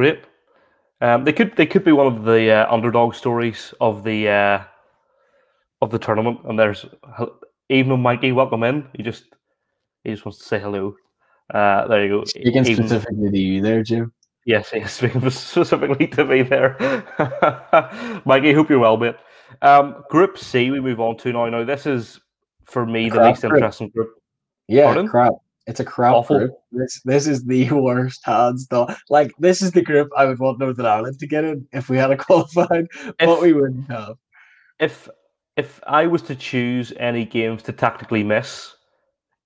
[0.00, 0.24] Great.
[1.02, 4.64] Um, they could they could be one of the uh, underdog stories of the uh,
[5.82, 6.86] of the tournament, and there's
[7.68, 8.88] even Mikey, welcome in.
[8.94, 9.24] He just
[10.02, 10.94] he just wants to say hello.
[11.52, 12.24] Uh, there you go.
[12.24, 14.10] Speaking Even- specifically to you there, Jim.
[14.46, 16.78] Yes, yes, speaking specifically to me there.
[18.24, 19.16] Mikey, hope you're well, mate.
[19.60, 21.46] Um, group C, we move on to now.
[21.50, 22.18] Now, this is
[22.64, 23.52] for me the Crap least group.
[23.56, 24.14] interesting group.
[24.66, 25.08] Yeah, Pardon?
[25.08, 25.34] crap.
[25.70, 26.38] It's a crap Awful.
[26.38, 26.50] group.
[26.72, 28.96] This this is the worst hands down.
[29.08, 31.96] Like this is the group I would want Northern Ireland to get in if we
[31.96, 32.88] had a qualified,
[33.20, 34.16] but we wouldn't have.
[34.80, 35.08] If
[35.56, 38.74] if I was to choose any games to tactically miss,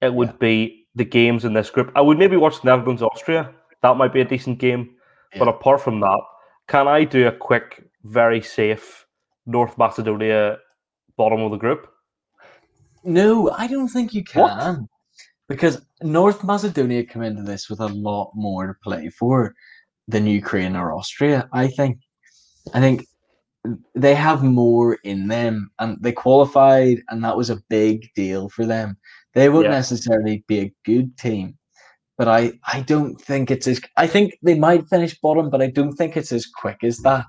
[0.00, 1.92] it would be the games in this group.
[1.94, 3.52] I would maybe watch Netherlands Austria.
[3.82, 4.94] That might be a decent game.
[5.38, 6.20] But apart from that,
[6.68, 9.04] can I do a quick, very safe
[9.44, 10.58] North Macedonia
[11.18, 11.88] bottom of the group?
[13.02, 14.78] No, I don't think you What?
[15.48, 19.54] Because North Macedonia come into this with a lot more to play for
[20.08, 21.48] than Ukraine or Austria.
[21.52, 21.98] I think
[22.72, 23.06] I think
[23.94, 28.66] they have more in them and they qualified and that was a big deal for
[28.66, 28.96] them.
[29.34, 29.70] They won't Yeah.
[29.72, 31.58] necessarily be a good team.
[32.16, 35.66] But I, I don't think it's as I think they might finish bottom, but I
[35.68, 37.24] don't think it's as quick as that.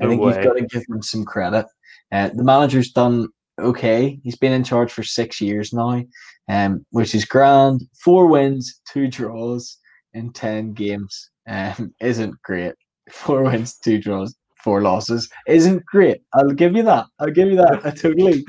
[0.00, 0.34] I think way.
[0.34, 1.66] you've got to give them some credit.
[2.10, 4.18] Uh, the manager's done okay.
[4.22, 6.02] He's been in charge for six years now,
[6.48, 7.82] um, which is grand.
[8.02, 9.78] Four wins, two draws
[10.12, 11.30] in ten games.
[11.48, 12.74] Um, isn't great.
[13.10, 16.22] Four wins, two draws, four losses isn't great.
[16.32, 17.06] I'll give you that.
[17.20, 17.84] I'll give you that.
[17.84, 18.44] I totally.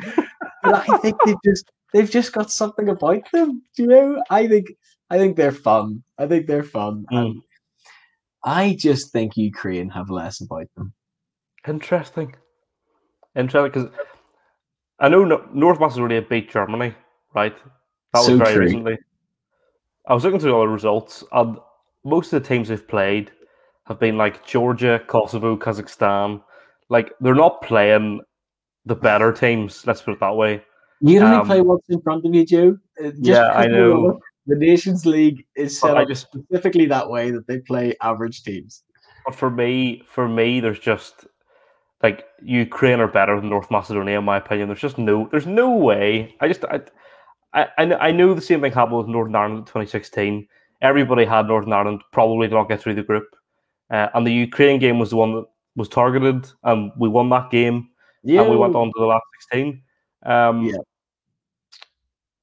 [0.64, 3.62] But I think they've just they've just got something about them.
[3.76, 4.24] Do you know?
[4.30, 4.68] I think
[5.10, 6.04] I think they're fun.
[6.18, 7.06] I think they're fun.
[7.12, 7.18] Mm.
[7.18, 7.42] And
[8.44, 10.94] I just think Ukraine have less about them.
[11.68, 12.36] Interesting.
[13.36, 14.06] Interesting because
[15.00, 16.94] I know No- North Macedonia beat Germany,
[17.34, 17.56] right?
[18.14, 18.64] That was So very true.
[18.64, 18.98] recently.
[20.08, 21.58] I was looking through all the results, and
[22.04, 23.32] most of the teams they've played
[23.88, 26.42] have been like Georgia, Kosovo, Kazakhstan.
[26.90, 28.22] Like they're not playing
[28.86, 29.86] the better teams.
[29.88, 30.64] Let's put it that way.
[31.02, 32.78] You only Um, play what's in front of you, Joe.
[33.00, 34.20] Uh, just Yeah, I know.
[34.48, 38.84] The Nations League is set up just, specifically that way that they play average teams.
[39.26, 41.26] but for me, for me, there's just
[42.04, 44.68] like Ukraine are better than North Macedonia, in my opinion.
[44.68, 46.36] There's just no, there's no way.
[46.42, 46.82] I just, I,
[47.54, 50.48] I, I kn- know the same thing happened with Northern Ireland in 2016.
[50.82, 53.28] Everybody had Northern Ireland probably not get through the group,
[53.92, 57.50] uh, and the Ukraine game was the one that was targeted, and we won that
[57.50, 57.90] game,
[58.24, 59.82] Yeah, and we went on to the last 16.
[60.26, 60.78] Um, Yeah.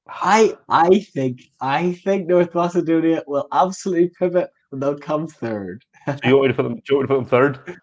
[0.07, 5.85] I I think I think North Macedonia will absolutely pivot and they'll come third.
[6.05, 6.75] So you want me to put them?
[6.75, 7.29] Do you want me to put them
[7.65, 7.79] third?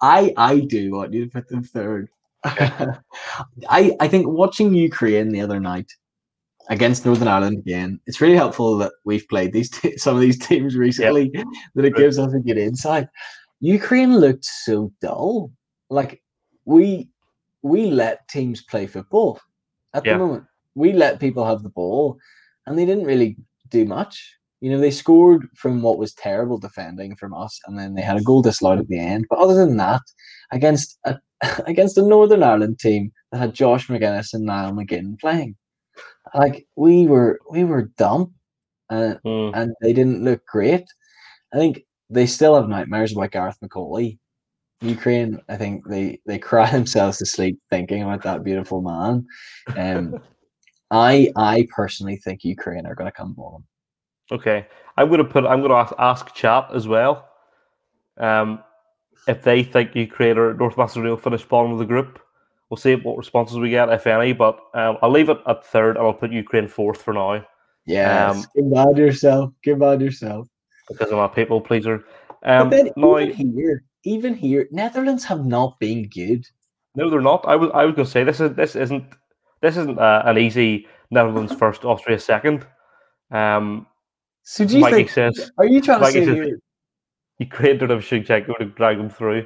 [0.00, 2.08] I I do want you to put them third.
[2.44, 5.90] I I think watching Ukraine the other night
[6.68, 10.38] against Northern Ireland again, it's really helpful that we've played these te- some of these
[10.38, 11.30] teams recently
[11.74, 13.08] that it gives us a good insight.
[13.60, 15.50] Ukraine looked so dull.
[15.90, 16.22] Like
[16.64, 17.08] we
[17.62, 19.40] we let teams play football
[19.94, 20.14] at Yeah.
[20.14, 20.44] the moment.
[20.74, 22.18] We let people have the ball,
[22.66, 23.36] and they didn't really
[23.70, 24.34] do much.
[24.66, 28.16] You know, they scored from what was terrible defending from us, and then they had
[28.16, 29.26] a goal disallowed at the end.
[29.30, 30.00] But other than that,
[30.50, 31.20] against a
[31.68, 35.54] against a Northern Ireland team that had Josh Magennis and Niall McGinn playing,
[36.34, 38.34] like we were we were dumb,
[38.90, 39.52] uh, Mm.
[39.54, 40.84] and they didn't look great.
[41.54, 44.18] I think they still have nightmares about Gareth McAuley.
[44.80, 49.26] Ukraine, I think they they cry themselves to sleep thinking about that beautiful man.
[49.76, 50.20] Um,
[50.90, 53.64] I I personally think Ukraine are going to come bottom.
[54.32, 55.44] Okay, I'm going to put.
[55.44, 57.28] I'm going to ask, ask chat as well.
[58.18, 58.62] Um,
[59.28, 62.20] if they think Ukraine or North Macedonia will finish bottom of the group,
[62.70, 64.32] we'll see what responses we get, if any.
[64.32, 67.44] But um, I'll leave it at third, and I'll put Ukraine fourth for now
[67.84, 70.48] Yeah, Um, give mad yourself, give mad yourself.
[70.88, 72.04] because I'm a people pleaser.
[72.42, 76.44] But Um, then now, even here, even here, Netherlands have not been good.
[76.94, 77.44] no, they're not.
[77.46, 77.70] I was.
[77.74, 78.54] I was going to say this is.
[78.56, 79.04] This isn't.
[79.62, 82.66] This isn't uh, an easy Netherlands first, Austria second.
[83.30, 83.86] Um,
[84.48, 85.10] So do you think?
[85.10, 86.52] says Are you trying to say says
[87.38, 89.44] Ukraine don't have Shevchenko to drag them through.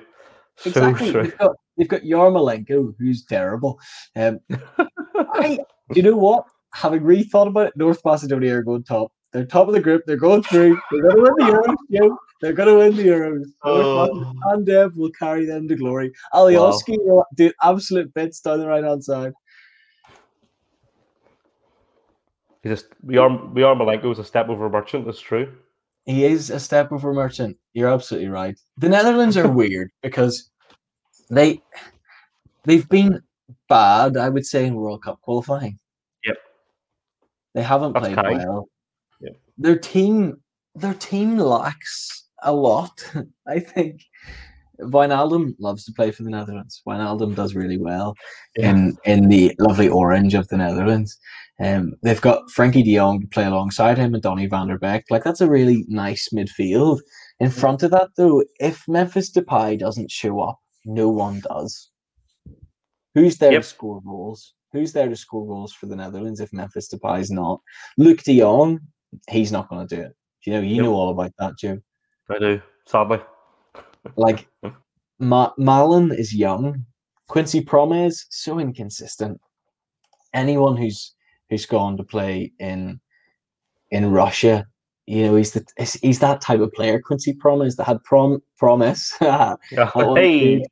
[0.59, 1.11] So exactly?
[1.11, 1.23] true.
[1.23, 3.81] They've got, they've got Yarmolenko, who's terrible.
[4.15, 4.41] Um,
[5.17, 5.59] I,
[5.93, 6.45] do you know what?
[6.75, 9.11] Having rethought about it, North Macedonia are going top.
[9.33, 10.03] They're top of the group.
[10.07, 10.79] They're going through.
[10.91, 12.17] They're going to win the Euros.
[12.43, 13.45] They're going to win the Euros.
[13.65, 14.35] Oh.
[14.45, 16.13] Pandev will carry them to glory.
[16.35, 19.33] Alioski will do absolute bits down the right hand side.
[22.63, 25.07] He's just we are Yarmolenko is a step over Merchant.
[25.07, 25.53] That's true.
[26.05, 27.57] He is a step over Merchant.
[27.73, 28.59] You're absolutely right.
[28.77, 30.51] The Netherlands are weird because
[31.31, 31.63] they
[32.65, 33.23] they've been
[33.69, 35.79] bad, I would say, in World Cup qualifying.
[36.25, 36.37] Yep.
[37.55, 38.39] They haven't That's played kind.
[38.39, 38.69] well.
[39.21, 39.37] Yep.
[39.59, 40.41] Their team
[40.75, 42.93] their team lacks a lot.
[43.47, 44.03] I think
[44.83, 46.83] Wijnaldum loves to play for the Netherlands.
[46.87, 48.15] Wijnaldum does really well
[48.57, 48.71] yeah.
[48.71, 51.19] in in the lovely orange of the Netherlands.
[51.63, 55.05] Um, they've got Frenkie De Jong to play alongside him and Donny van der Beek.
[55.11, 57.01] Like that's a really nice midfield.
[57.39, 61.91] In front of that, though, if Memphis Depay doesn't show up, no one does.
[63.15, 63.63] Who's there yep.
[63.63, 64.55] to score goals?
[64.73, 67.61] Who's there to score goals for the Netherlands if Memphis Depay is not?
[67.99, 68.81] Luuk De Jong,
[69.29, 70.13] he's not going to do it.
[70.47, 70.85] You know, you yep.
[70.85, 71.83] know all about that, Jim.
[72.31, 73.21] I do, sadly.
[74.17, 74.49] Like,
[75.19, 76.85] Ma- Malen is young.
[77.29, 79.41] Quincy Promes so inconsistent.
[80.35, 81.15] Anyone who's
[81.49, 83.01] who's gone to play in
[83.91, 84.67] in Russia,
[85.07, 85.65] you know, he's the
[86.03, 87.01] he's that type of player.
[87.01, 89.13] Quincy Promes that had prom promise.
[90.17, 90.63] hey.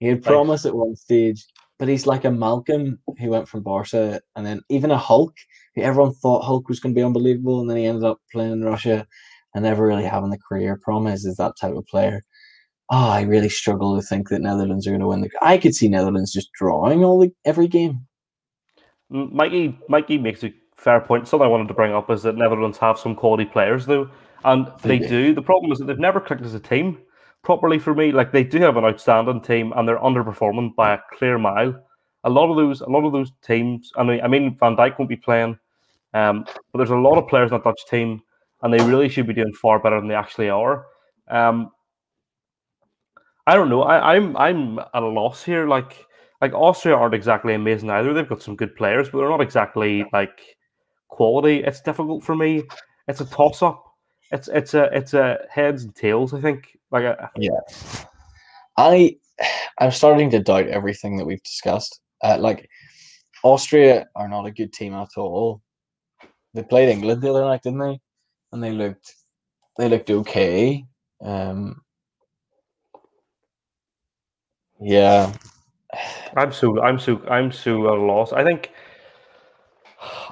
[0.00, 1.46] He had promise at one stage,
[1.78, 5.34] but he's like a Malcom who went from Barca, and then even a Hulk.
[5.74, 8.52] Who everyone thought Hulk was going to be unbelievable, and then he ended up playing
[8.52, 9.06] in Russia
[9.54, 10.78] and never really having the career.
[10.82, 12.22] Promes is that type of player
[12.90, 15.30] oh, I really struggle to think that Netherlands are going to win the.
[15.40, 18.06] I could see Netherlands just drawing all the every game.
[19.10, 21.28] Mikey, Mikey makes a fair point.
[21.28, 24.08] Something I wanted to bring up is that Netherlands have some quality players though,
[24.44, 25.34] and they, they do.
[25.34, 26.98] The problem is that they've never clicked as a team
[27.42, 28.12] properly for me.
[28.12, 31.74] Like they do have an outstanding team, and they're underperforming by a clear mile.
[32.24, 33.90] A lot of those, a lot of those teams.
[33.96, 35.58] I mean, I mean, Van Dijk won't be playing,
[36.14, 38.22] um, but there's a lot of players in that Dutch team,
[38.62, 40.86] and they really should be doing far better than they actually are.
[41.28, 41.70] Um,
[43.46, 43.82] I don't know.
[43.82, 45.66] I, I'm I'm at a loss here.
[45.66, 46.06] Like
[46.40, 48.12] like Austria aren't exactly amazing either.
[48.12, 50.56] They've got some good players, but they're not exactly like
[51.08, 51.62] quality.
[51.64, 52.62] It's difficult for me.
[53.08, 53.84] It's a toss up.
[54.30, 56.34] It's it's a it's a heads and tails.
[56.34, 56.76] I think.
[56.90, 57.58] Like a, yeah,
[58.76, 59.16] I
[59.78, 62.00] I'm starting to doubt everything that we've discussed.
[62.22, 62.68] Uh, like
[63.42, 65.62] Austria are not a good team at all.
[66.54, 67.98] They played England the other night, didn't they?
[68.52, 69.14] And they looked
[69.78, 70.84] they looked okay.
[71.24, 71.80] Um,
[74.82, 75.32] yeah.
[76.36, 78.32] I'm so I'm so I'm so at a loss.
[78.32, 78.70] I think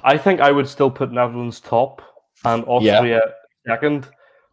[0.03, 2.03] I think I would still put Netherlands top
[2.45, 3.75] and Austria yeah.
[3.75, 4.09] second,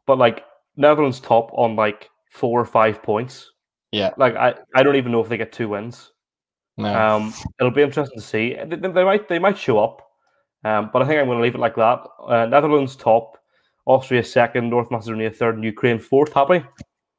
[0.06, 0.44] but like
[0.76, 3.52] Netherlands top on like four or five points.
[3.92, 4.12] Yeah.
[4.18, 6.12] Like I, I don't even know if they get two wins.
[6.78, 6.94] No.
[6.94, 8.56] Um, it'll be interesting to see.
[8.66, 10.08] They, they might they might show up,
[10.64, 12.00] um, but I think I'm going to leave it like that.
[12.28, 13.38] Uh, Netherlands top,
[13.86, 16.34] Austria second, North Macedonia third, and Ukraine fourth.
[16.34, 16.64] Happy?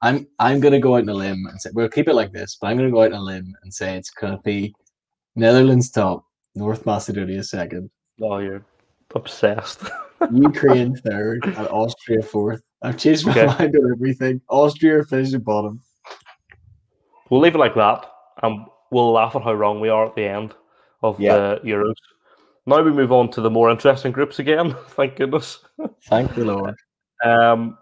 [0.02, 2.56] I'm I'm gonna go out on a limb and say we'll keep it like this,
[2.60, 4.74] but I'm gonna go out on a limb and say it's gonna be
[5.34, 7.90] Netherlands top, North Macedonia second.
[8.20, 8.64] Oh, you're
[9.14, 9.82] obsessed.
[10.32, 12.62] Ukraine third, and Austria fourth.
[12.82, 13.46] I've changed my okay.
[13.46, 14.40] mind on everything.
[14.48, 15.80] Austria finishing bottom.
[17.30, 18.06] We'll leave it like that,
[18.42, 20.54] and we'll laugh at how wrong we are at the end
[21.02, 21.36] of yeah.
[21.36, 21.94] the Euros.
[22.66, 24.76] Now we move on to the more interesting groups again.
[24.88, 25.60] Thank goodness.
[26.04, 26.74] Thank the Lord.
[27.24, 27.78] Um,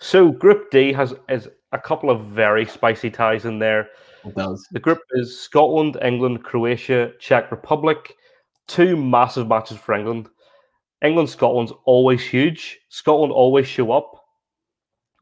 [0.00, 3.88] so Group D has is a couple of very spicy ties in there.
[4.24, 4.66] It does.
[4.72, 8.14] The group is Scotland, England, Croatia, Czech Republic.
[8.66, 10.28] Two massive matches for England.
[11.02, 12.78] England, Scotland's always huge.
[12.88, 14.24] Scotland always show up.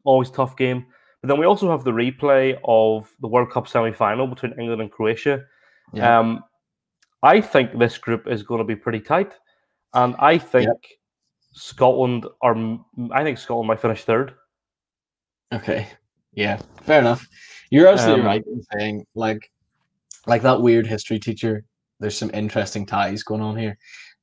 [0.03, 0.85] Always tough game.
[1.21, 4.81] But then we also have the replay of the World Cup semi final between England
[4.81, 5.43] and Croatia.
[5.93, 6.19] Yeah.
[6.19, 6.43] Um,
[7.23, 9.33] I think this group is going to be pretty tight.
[9.93, 10.77] And I think yep.
[11.53, 12.55] Scotland are,
[13.11, 14.33] I think Scotland might finish third.
[15.53, 15.87] Okay.
[16.33, 17.27] Yeah, fair enough.
[17.69, 19.51] You're absolutely um, right in saying like
[20.25, 21.63] like that weird history teacher.
[21.99, 23.77] There's some interesting ties going on here,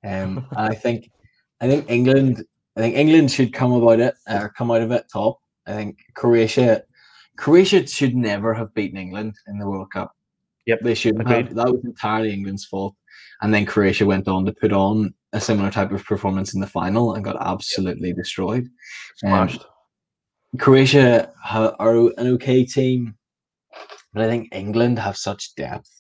[0.05, 1.11] um, and I think
[1.61, 2.45] I think England
[2.77, 5.41] I think England should come about it or come out of it top.
[5.67, 6.83] I think Croatia
[7.37, 10.15] Croatia should never have beaten England in the World Cup.
[10.67, 11.55] Yep, they shouldn't have.
[11.55, 12.95] That was entirely England's fault.
[13.43, 16.67] And then Croatia went on to put on a similar type of performance in the
[16.67, 18.65] final and got absolutely destroyed.
[19.25, 19.67] Um, Smashed.
[20.59, 23.15] Croatia are an okay team,
[24.13, 25.91] but I think England have such depth,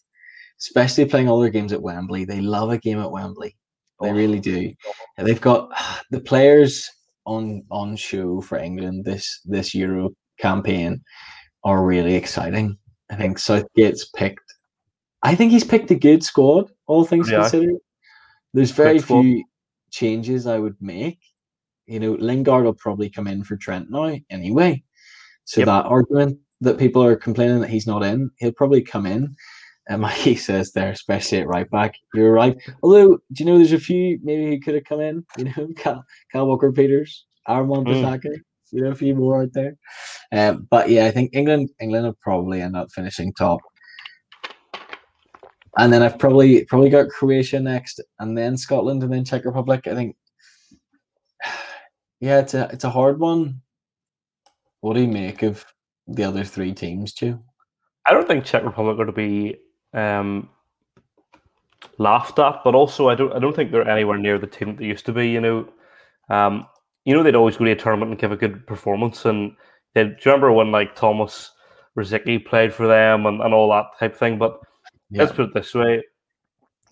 [0.60, 2.24] especially playing all their games at Wembley.
[2.24, 3.56] They love a game at Wembley.
[4.00, 4.14] They oh.
[4.14, 4.72] really do.
[5.18, 5.70] They've got
[6.10, 6.88] the players
[7.26, 11.02] on on show for England this this Euro campaign
[11.64, 12.76] are really exciting.
[13.10, 14.40] I think Southgate's picked.
[15.22, 17.40] I think he's picked a good squad, all things yeah.
[17.40, 17.76] considered.
[18.52, 19.42] There's very few
[19.90, 21.18] changes I would make
[21.86, 24.82] you know, Lingard will probably come in for Trent now anyway.
[25.44, 25.66] So yep.
[25.66, 29.34] that argument that people are complaining that he's not in, he'll probably come in.
[29.88, 32.56] And Mikey says there, especially at right back, you're right.
[32.82, 35.24] Although, do you know there's a few maybe he could have come in?
[35.36, 38.24] You know, Cal, Cal Walker Peters, Armand mm.
[38.72, 39.76] you know, a few more out there.
[40.32, 43.60] Um, but yeah, I think England England will probably end up finishing top.
[45.76, 49.86] And then I've probably probably got Croatia next, and then Scotland, and then Czech Republic.
[49.86, 50.16] I think
[52.20, 53.60] yeah, it's a it's a hard one.
[54.80, 55.64] What do you make of
[56.06, 57.40] the other three teams, too.
[58.06, 59.56] I don't think Czech Republic are to be
[59.94, 60.48] um,
[61.98, 64.78] laughed at, but also I don't I don't think they're anywhere near the team that
[64.78, 65.28] they used to be.
[65.28, 65.68] You know,
[66.28, 66.66] um,
[67.04, 69.56] you know they'd always go to a tournament and give a good performance, and
[69.94, 71.52] they, do you remember when like Thomas
[71.96, 74.38] Rosicky played for them and, and all that type of thing?
[74.38, 74.60] But
[75.10, 75.22] Yeah.
[75.22, 76.02] let's put it this way,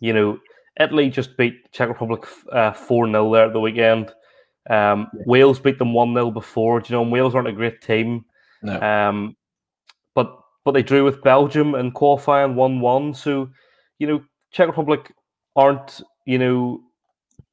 [0.01, 0.39] you know,
[0.81, 4.13] Italy just beat Czech Republic uh, four 0 there at the weekend.
[4.71, 6.81] Um, Wales beat them one 0 before.
[6.81, 8.25] Do you know, and Wales aren't a great team.
[8.63, 8.81] No.
[8.81, 9.37] Um,
[10.15, 13.15] but but they drew with Belgium in qualifying one one.
[13.15, 13.51] So,
[13.99, 15.13] you know, Czech Republic
[15.57, 16.81] aren't you know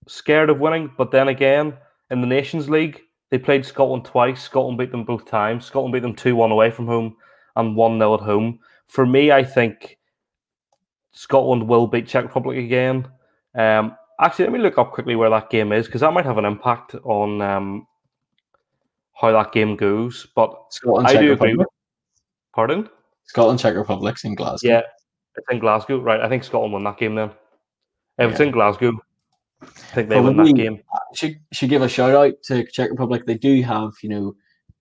[0.08, 0.92] scared of winning.
[0.98, 1.74] But then again,
[2.12, 3.02] in the Nations League,
[3.32, 4.42] they played Scotland twice.
[4.42, 5.66] Scotland beat them both times.
[5.66, 7.16] Scotland beat them two one away from home
[7.56, 8.60] and one 0 at home.
[8.88, 9.98] For me, I think
[11.12, 13.08] Scotland will beat Czech Republic again.
[13.56, 16.38] Um, actually, let me look up quickly where that game is because that might have
[16.38, 17.88] an impact on um,
[19.20, 20.28] how that game goes.
[20.36, 21.68] But Scotland, I Czech do agree Republic.
[22.54, 22.90] pardon.
[23.26, 24.68] Scotland, Czech Republic's in Glasgow.
[24.70, 24.82] Yeah,
[25.36, 26.20] it's in Glasgow, right?
[26.22, 27.30] I think Scotland won that game then.
[28.18, 28.48] If it's Yeah.
[28.48, 28.92] in Glasgow,
[29.62, 30.82] I think they win that Probably- game.
[31.14, 33.26] should should give a shout out to Czech Republic.
[33.26, 34.36] They do have you know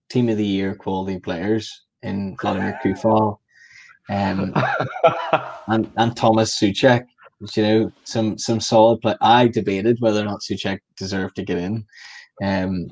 [0.09, 3.37] team of the year quality players in Vladimir Coufal,
[4.09, 4.53] um,
[5.67, 7.05] and and Thomas Soucek.
[7.55, 9.15] You know some some solid play.
[9.21, 11.85] I debated whether or not Soucek deserved to get in.
[12.43, 12.89] Um,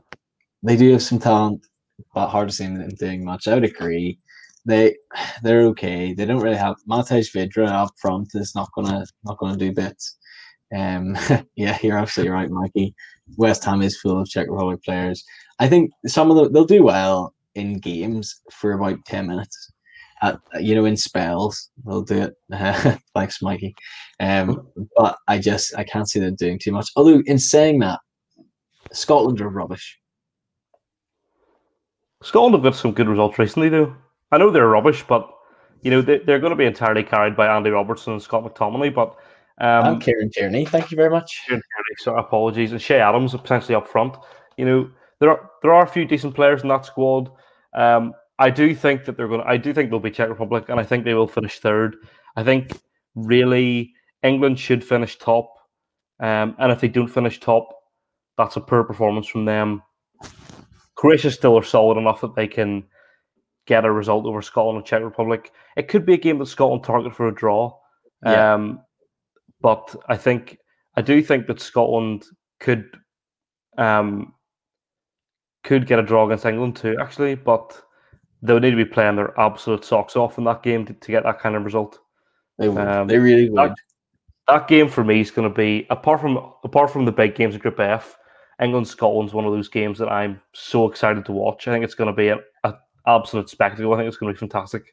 [0.63, 1.65] they do have some talent,
[2.13, 3.47] but hard to see them doing much.
[3.47, 4.19] I would agree.
[4.65, 4.95] They
[5.43, 6.13] they're okay.
[6.13, 10.17] They don't really have Matej Vydra up front is not gonna not gonna do bits.
[10.75, 11.17] Um,
[11.55, 12.93] yeah, you're absolutely right, Mikey.
[13.37, 15.23] West Ham is full of Czech Republic players.
[15.59, 19.71] I think some of them they'll do well in games for about ten minutes.
[20.23, 22.99] At, you know, in spells they'll do it.
[23.15, 23.75] Thanks, Mikey.
[24.19, 26.89] Um, but I just I can't see them doing too much.
[26.95, 27.99] Although in saying that,
[28.91, 29.99] Scotland are rubbish.
[32.23, 33.95] Scotland have got some good results recently, though.
[34.31, 35.29] I know they're rubbish, but
[35.81, 38.93] you know they, they're going to be entirely carried by Andy Robertson and Scott McTominay.
[38.93, 39.15] But
[39.59, 40.65] um, I'm Kieran Tierney.
[40.65, 41.43] Thank you very much.
[41.45, 44.15] Kieran Tierney, so apologies, and Che Adams are potentially up front.
[44.57, 47.29] You know, there are there are a few decent players in that squad.
[47.75, 49.41] Um, I do think that they're going.
[49.41, 51.97] to I do think they'll be Czech Republic, and I think they will finish third.
[52.35, 52.71] I think
[53.15, 53.93] really
[54.23, 55.53] England should finish top,
[56.19, 57.69] um, and if they don't finish top,
[58.37, 59.81] that's a poor performance from them.
[60.95, 62.83] Croatia still are solid enough that they can
[63.67, 65.51] get a result over Scotland and Czech Republic.
[65.75, 67.77] It could be a game that Scotland target for a draw.
[68.25, 68.53] Yeah.
[68.53, 68.81] Um,
[69.61, 70.57] but I think
[70.95, 72.25] I do think that Scotland
[72.59, 72.85] could
[73.77, 74.33] um,
[75.63, 77.79] could get a draw against England too, actually, but
[78.41, 81.11] they would need to be playing their absolute socks off in that game to, to
[81.11, 81.99] get that kind of result.
[82.57, 82.87] They would.
[82.87, 83.71] Um, they really would.
[83.71, 83.77] that-
[84.47, 87.53] That game for me is going to be apart from apart from the big games
[87.55, 88.17] in Group F,
[88.61, 91.67] England Scotland's one of those games that I'm so excited to watch.
[91.67, 92.39] I think it's going to be an
[93.05, 93.93] absolute spectacle.
[93.93, 94.83] I think it's going to be fantastic.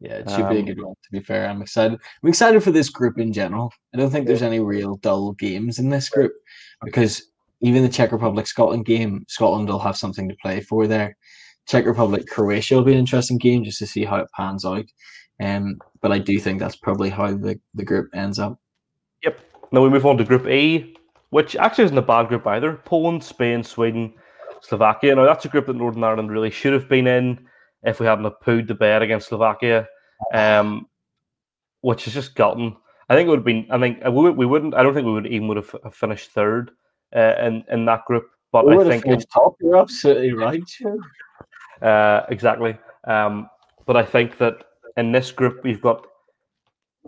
[0.00, 0.94] Yeah, it should be a Um, good one.
[0.94, 1.98] To be fair, I'm excited.
[2.22, 3.72] I'm excited for this group in general.
[3.94, 6.32] I don't think there's any real dull games in this group
[6.82, 7.22] because
[7.60, 11.16] even the Czech Republic Scotland game, Scotland will have something to play for there.
[11.66, 14.84] Czech Republic Croatia will be an interesting game just to see how it pans out.
[15.40, 18.58] Um, but I do think that's probably how the, the group ends up.
[19.24, 19.40] Yep.
[19.72, 20.94] Now we move on to Group E,
[21.30, 22.80] which actually isn't a bad group either.
[22.84, 24.12] Poland, Spain, Sweden,
[24.60, 25.14] Slovakia.
[25.14, 27.46] Now that's a group that Northern Ireland really should have been in
[27.82, 29.86] if we hadn't have pooed the bed against Slovakia,
[30.32, 30.86] um,
[31.80, 32.76] which has just gotten.
[33.08, 33.66] I think it would have been.
[33.70, 34.74] I think we, we wouldn't.
[34.74, 36.70] I don't think we would even would have finished third
[37.14, 38.28] uh, in in that group.
[38.52, 39.56] But We I think finished top.
[39.60, 40.62] You're absolutely right.
[41.82, 42.78] Uh, exactly.
[43.06, 43.50] Um,
[43.84, 44.64] but I think that
[44.96, 46.06] in this group we've got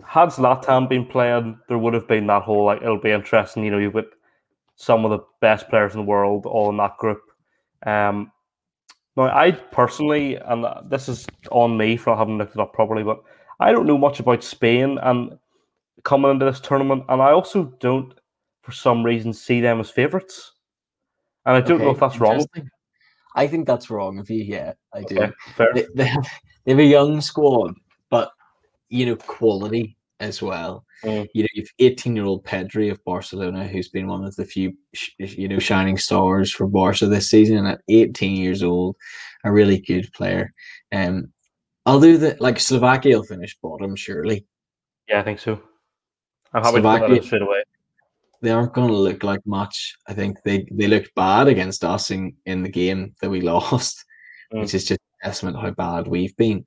[0.05, 3.63] had Zlatan been playing, there would have been that whole like it'll be interesting.
[3.63, 4.05] You know, you've got
[4.75, 7.21] some of the best players in the world all in that group.
[7.85, 8.31] Um,
[9.15, 13.03] now, I personally, and this is on me for not having looked it up properly,
[13.03, 13.19] but
[13.59, 15.37] I don't know much about Spain and
[16.03, 18.13] coming into this tournament, and I also don't,
[18.61, 20.51] for some reason, see them as favourites.
[21.45, 22.45] And I don't know if that's wrong.
[23.35, 24.43] I think that's wrong of you.
[24.43, 25.17] Yeah, I do.
[25.17, 25.33] Okay,
[25.73, 26.27] they, they, have,
[26.65, 27.73] they have a young squad,
[28.89, 30.83] you know, quality as well.
[31.03, 31.27] Mm.
[31.33, 34.73] You know, you've 18 year old Pedri of Barcelona, who's been one of the few,
[34.93, 37.57] sh- you know, shining stars for Barca this season.
[37.57, 38.95] And at 18 years old,
[39.43, 40.53] a really good player.
[40.91, 41.31] Um,
[41.85, 44.45] although that, like Slovakia will finish bottom, surely
[45.07, 45.61] Yeah, I think so.
[46.53, 47.63] I'm happy to put that in Slovakia- straight away.
[48.41, 49.95] they aren't going to look like much.
[50.07, 54.03] I think they they looked bad against us in in the game that we lost,
[54.53, 54.61] Mm.
[54.61, 56.65] which is just testament how bad we've been.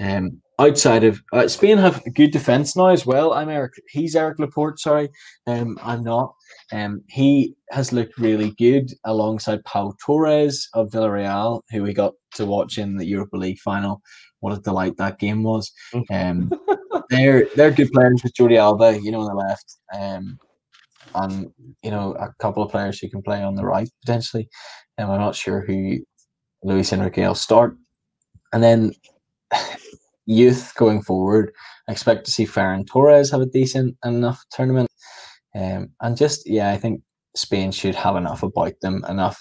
[0.00, 3.32] Um, outside of uh, Spain have good defense now as well.
[3.32, 3.72] I'm Eric.
[3.88, 4.78] He's Eric Laporte.
[4.78, 5.08] Sorry,
[5.46, 6.34] um, I'm not.
[6.72, 12.46] Um, he has looked really good alongside Pau Torres of Villarreal, who we got to
[12.46, 14.00] watch in the Europa League final.
[14.40, 15.70] What a delight that game was!
[16.10, 16.50] Um,
[17.10, 20.38] they're they're good players with Jordi Alba, you know, on the left, um,
[21.14, 24.48] and you know a couple of players who can play on the right potentially.
[24.98, 25.98] And I'm not sure who
[26.62, 27.76] Luis Enrique will start.
[28.52, 28.92] And then
[30.26, 31.52] youth going forward,
[31.88, 34.90] I expect to see Ferran Torres have a decent enough tournament.
[35.54, 37.02] Um, and just, yeah, I think
[37.34, 39.40] Spain should have enough about them, enough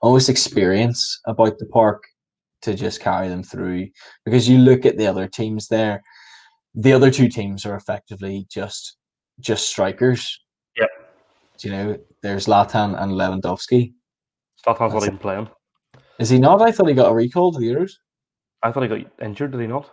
[0.00, 2.02] almost experience about the park
[2.62, 3.88] to just carry them through.
[4.24, 6.02] Because you look at the other teams there,
[6.74, 8.96] the other two teams are effectively just
[9.40, 10.40] just strikers.
[10.76, 10.88] Yep.
[11.60, 13.92] You know, there's Zlatan and Lewandowski.
[14.66, 15.48] Zlatan's not even playing.
[16.18, 16.62] Is he not?
[16.62, 17.92] I thought he got a recall to the Euros.
[18.62, 19.52] I thought he got injured.
[19.52, 19.90] Did he not?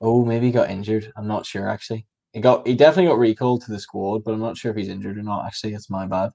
[0.00, 1.12] Oh, maybe he got injured.
[1.16, 2.06] I'm not sure actually.
[2.32, 4.88] He got he definitely got recalled to the squad, but I'm not sure if he's
[4.88, 5.46] injured or not.
[5.46, 6.30] Actually, it's my bad.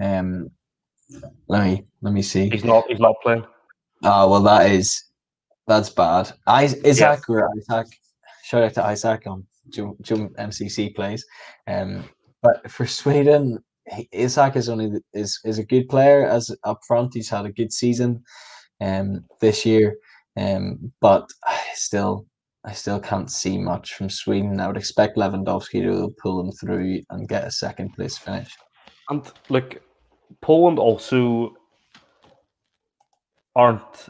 [0.00, 0.50] Um,
[1.48, 2.48] let me let me see.
[2.50, 2.84] He's not.
[2.88, 3.44] He's not playing.
[4.04, 5.04] Oh well, that is
[5.66, 6.32] that's bad.
[6.46, 7.34] I Isak yeah.
[7.34, 7.86] or Isak.
[8.44, 11.24] Shout out to Isaac on Jum, Jum MCC plays.
[11.66, 12.04] Um,
[12.42, 13.62] but for Sweden,
[14.10, 17.14] Isak is only is is a good player as up front.
[17.14, 18.22] He's had a good season,
[18.80, 19.96] um, this year.
[20.36, 22.26] Um, but I still
[22.64, 24.60] I still can't see much from Sweden.
[24.60, 28.54] I would expect Lewandowski to pull them through and get a second place finish.
[29.10, 29.82] And look,
[30.40, 31.54] Poland also
[33.56, 34.08] aren't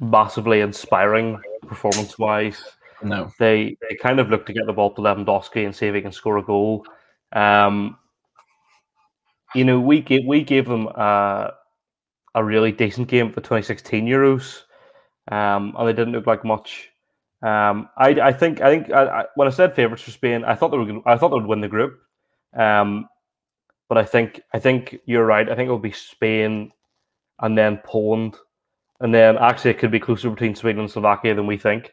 [0.00, 2.62] massively inspiring performance wise.
[3.02, 3.30] No.
[3.38, 6.02] They they kind of look to get the ball to Lewandowski and see if he
[6.02, 6.84] can score a goal.
[7.32, 7.98] Um,
[9.54, 11.52] you know, we gave we gave them a,
[12.34, 14.62] a really decent game for 2016 Euros,
[15.30, 16.90] um, and they didn't look like much.
[17.42, 20.54] Um, I, I think I think I, I, when I said favourites for Spain, I
[20.54, 21.98] thought they were I thought they would win the group,
[22.56, 23.08] um,
[23.88, 25.48] but I think I think you're right.
[25.48, 26.72] I think it'll be Spain,
[27.40, 28.36] and then Poland,
[29.00, 31.92] and then actually it could be closer between Sweden and Slovakia than we think.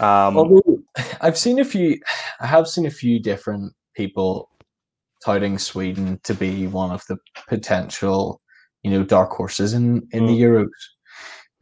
[0.00, 0.82] Um, Although
[1.20, 1.98] I've seen a few,
[2.40, 4.50] I have seen a few different people
[5.24, 7.16] touting Sweden to be one of the
[7.48, 8.40] potential,
[8.82, 10.26] you know, dark horses in in mm.
[10.26, 10.68] the Euros.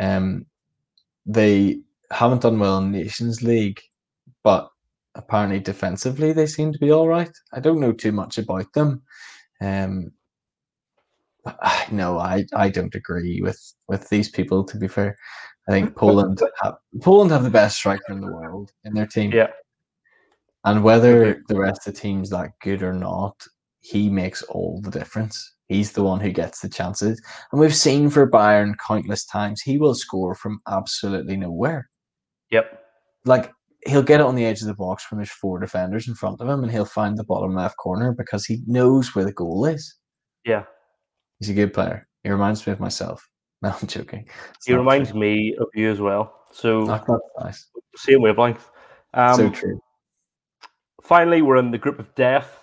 [0.00, 0.46] Um,
[1.26, 3.80] they haven't done well in Nations League,
[4.42, 4.68] but
[5.14, 7.30] apparently defensively they seem to be all right.
[7.52, 9.02] I don't know too much about them.
[9.60, 10.12] Um,
[11.90, 14.64] no, I, I don't agree with, with these people.
[14.64, 15.16] To be fair,
[15.68, 19.32] I think Poland have, Poland have the best striker in the world in their team.
[19.32, 19.50] Yeah,
[20.64, 23.34] and whether the rest of the team's that good or not,
[23.81, 25.55] he makes all the difference.
[25.68, 27.22] He's the one who gets the chances.
[27.53, 31.89] And we've seen for Bayern countless times, he will score from absolutely nowhere.
[32.51, 32.83] Yep.
[33.24, 33.53] Like
[33.87, 36.41] he'll get it on the edge of the box when there's four defenders in front
[36.41, 39.64] of him and he'll find the bottom left corner because he knows where the goal
[39.64, 39.97] is.
[40.45, 40.64] Yeah.
[41.39, 42.07] He's a good player.
[42.22, 43.26] He reminds me of myself.
[43.62, 44.26] No, I'm joking.
[44.55, 45.20] It's he reminds true.
[45.20, 46.47] me of you as well.
[46.51, 47.68] So oh, nice.
[47.95, 48.70] Same wavelength.
[49.12, 49.78] Um, so true.
[51.03, 52.59] Finally, we're in the group of death.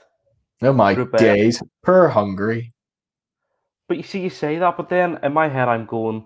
[0.61, 1.61] Oh my days.
[1.83, 2.73] Per Hungary.
[3.87, 6.25] But you see, you say that, but then in my head, I'm going,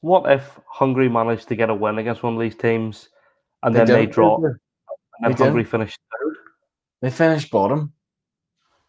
[0.00, 3.08] what if Hungary managed to get a win against one of these teams
[3.62, 4.54] and they then they draw and
[5.22, 6.36] then they Hungary finished third?
[7.02, 7.92] They finished bottom.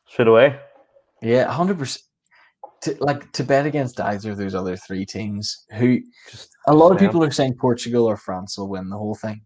[0.07, 0.59] Straight away?
[1.21, 1.99] Yeah, 100%.
[2.81, 5.99] To, like to bet against either of those other three teams, who
[6.31, 9.41] Just a lot of people are saying Portugal or France will win the whole thing.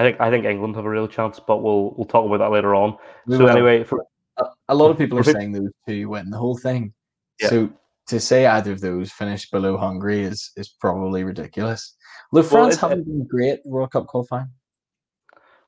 [0.00, 2.50] I think I think England have a real chance, but we'll we'll talk about that
[2.50, 2.96] later on.
[3.26, 3.50] We so will.
[3.50, 4.06] anyway, for,
[4.38, 6.94] a, a, lot of people are saying those two win the whole thing.
[7.38, 7.48] Yeah.
[7.48, 7.70] So
[8.06, 11.96] to say either of those finished below Hungary is is probably ridiculous.
[12.32, 14.48] Look, France well, haven't been great World Cup qualifying.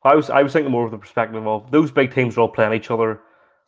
[0.03, 2.49] I was I was thinking more of the perspective of those big teams are all
[2.49, 3.21] playing each other.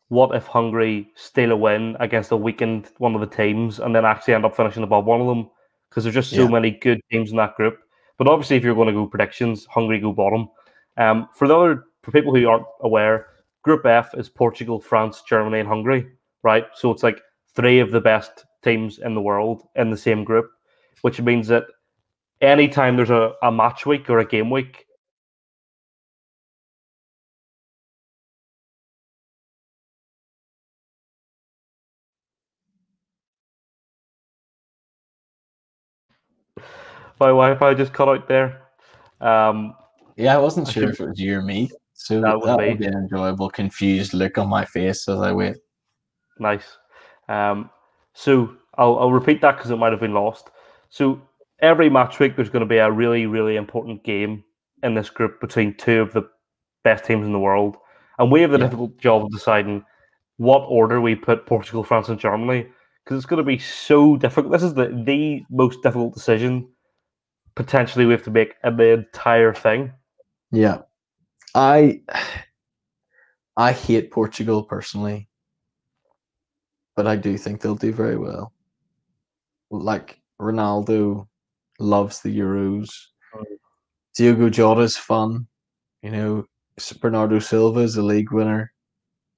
[0.09, 4.07] What if Hungary steal a win against a weakened one of the teams and then
[4.07, 5.51] actually end up finishing above one of them?
[5.89, 6.49] Because there's just so yeah.
[6.49, 7.79] many good teams in that group.
[8.19, 10.49] But obviously, if you're going to go predictions, Hungary go bottom.
[10.97, 13.29] Um, for the other for people who aren't aware,
[13.62, 16.07] Group F is Portugal, France, Germany, and Hungary.
[16.43, 17.21] Right, so it's like
[17.55, 20.51] three of the best teams in the world in the same group,
[21.01, 21.65] which means that
[22.41, 24.84] anytime there's a, a match week or a game week,
[37.21, 38.62] my Wi-Fi just cut out there.
[39.21, 39.75] Um,
[40.17, 41.71] yeah, I wasn't sure if it was you or me.
[41.95, 42.69] So that would, that be.
[42.69, 45.57] would be an enjoyable, confused look on my face as I wait.
[46.39, 46.79] Nice.
[47.29, 47.71] Um,
[48.12, 50.51] so I'll, I'll repeat that because it might have been lost.
[50.91, 51.21] So
[51.61, 54.45] every match week there's going to be a really, really important game
[54.83, 56.29] in this group between two of the
[56.83, 57.77] best teams in the world,
[58.19, 58.65] and we have the Yeah.
[58.65, 59.85] difficult job of deciding
[60.37, 62.67] what order we put Portugal, France, and Germany
[63.05, 64.53] because it's going to be so difficult.
[64.53, 66.69] This is the the most difficult decision
[67.57, 69.93] potentially we have to make the entire thing.
[70.51, 70.79] Yeah.
[71.55, 72.03] I
[73.57, 75.29] I hate Portugal personally.
[76.97, 78.53] But I do think they'll do very well.
[79.71, 81.27] Like Ronaldo
[81.79, 82.91] loves the Euros.
[84.17, 85.47] Diogo Jota's fun.
[86.03, 86.45] You know,
[87.01, 88.73] Bernardo Silva is a league winner.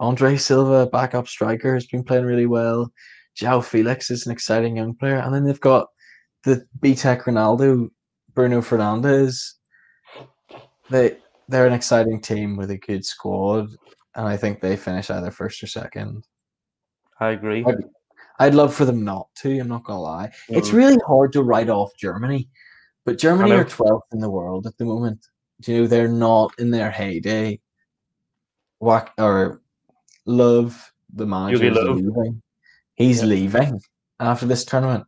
[0.01, 2.93] Andre Silva, backup striker, has been playing really well.
[3.41, 5.17] João Felix is an exciting young player.
[5.17, 5.89] And then they've got
[6.45, 7.89] the B-Tech Ronaldo,
[8.37, 9.55] Bruno Fernandes.
[10.91, 11.17] They
[11.49, 13.71] they're an exciting team with a good squad,
[14.15, 16.25] and I think they finish either first or second.
[17.19, 17.65] I agree.
[17.67, 17.77] I'd,
[18.39, 19.59] I'd love for them not to.
[19.59, 20.31] I'm not gonna lie.
[20.51, 20.75] It's Mm.
[20.75, 22.49] really hard to write off Germany,
[23.07, 25.27] but Germany are 12th in the world at the moment.
[25.63, 27.61] Do You know they're not in their heyday.
[28.79, 29.63] Whack or
[30.27, 32.43] Love the manager is leaving.
[32.97, 33.27] He's Yeah.
[33.29, 33.81] leaving
[34.21, 35.07] after this tournament.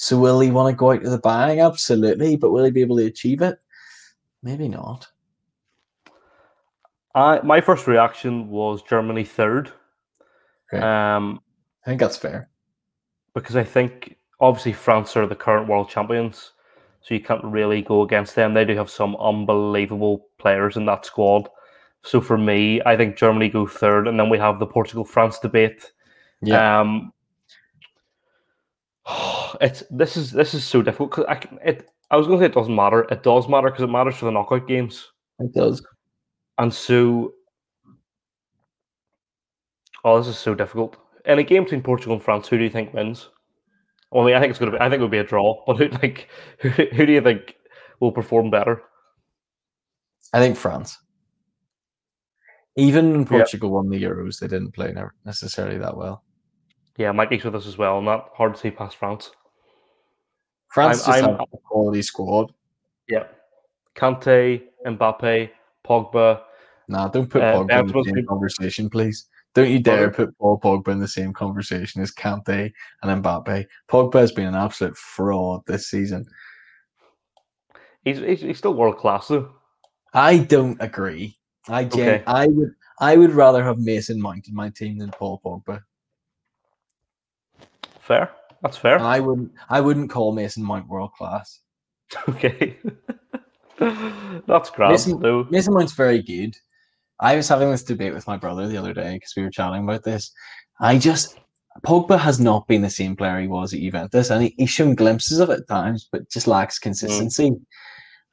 [0.00, 1.60] So will he want to go out to the bang?
[1.60, 3.58] Absolutely, but will he be able to achieve it?
[4.44, 5.08] Maybe not.
[7.16, 9.72] I my first reaction was Germany third.
[10.72, 10.80] Okay.
[10.82, 11.40] Um,
[11.84, 12.48] I think that's fair.
[13.34, 16.52] because I think obviously France are the current world champions,
[17.00, 18.54] so you can't really go against them.
[18.54, 21.48] They do have some unbelievable players in that squad.
[22.04, 25.40] So for me, I think Germany go third, and then we have the Portugal France
[25.40, 25.92] debate.
[26.40, 26.80] Yeah.
[26.80, 27.12] Um,
[29.60, 31.90] it's this is this is so difficult because I it.
[32.10, 33.02] I was going to say it doesn't matter.
[33.10, 35.82] It does matter because it matters for the knockout games, It does.
[36.58, 37.32] and so.
[40.04, 40.96] Oh, this is so difficult.
[41.26, 43.28] In a game between Portugal and France, who do you think wins?
[44.10, 44.82] Well, I mean, I think it's going to be.
[44.82, 45.62] I think it would be a draw.
[45.66, 46.28] But who like
[46.60, 47.56] who, who do you think
[48.00, 48.82] will perform better?
[50.32, 50.98] I think France.
[52.76, 53.28] Even when Yeah.
[53.28, 54.94] Portugal won the Euros, they didn't play
[55.24, 56.22] necessarily that well.
[56.98, 58.02] Yeah, Mikey's with us as well.
[58.02, 59.30] Not hard to see past France.
[60.68, 62.52] France I'm- just I'm- have a quality squad.
[63.08, 63.24] Yeah,
[63.94, 65.50] Kante, Mbappe,
[65.86, 66.42] Pogba.
[66.88, 69.28] Nah, don't put Uh, Pogba in the same been- conversation, please.
[69.54, 72.72] Don't you dare put Paul Pogba in the same conversation as Kante
[73.02, 73.66] and Mbappe.
[73.88, 76.26] Pogba has been an absolute fraud this season.
[78.04, 79.50] He's he's, he's still world class though.
[80.12, 81.38] I don't agree.
[81.68, 82.24] I gen- Okay.
[82.26, 85.82] I would I would rather have Mason Mount in my team than Paul Pogba.
[88.08, 88.30] Fair.
[88.62, 88.98] That's fair.
[88.98, 91.60] I wouldn't I wouldn't call Mason Mount world class.
[92.28, 92.78] Okay.
[94.48, 95.46] That's grand Mason- though.
[95.50, 96.56] Mason Mount's very good.
[97.20, 99.84] I was having this debate with my brother the other day because we were chatting
[99.84, 100.32] about this.
[100.80, 101.38] I just
[101.86, 104.94] Pogba has not been the same player he was at Juventus, and he, he's shown
[104.94, 106.82] glimpses of it at times, but just lacks mm.
[106.82, 107.52] consistency.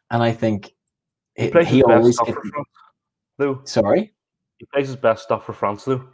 [0.09, 0.71] And I think
[1.35, 2.67] He it, plays he always stuff for France,
[3.37, 3.61] though.
[3.65, 4.13] sorry
[4.57, 6.07] He plays his best stuff for France though.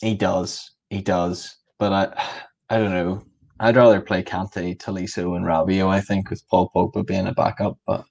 [0.00, 2.22] he does he does, but I
[2.70, 3.22] I don't know.
[3.60, 5.88] I'd rather play Kante, Tolisso, and Rabiot.
[5.88, 8.04] I think with Paul Pogba being a backup, but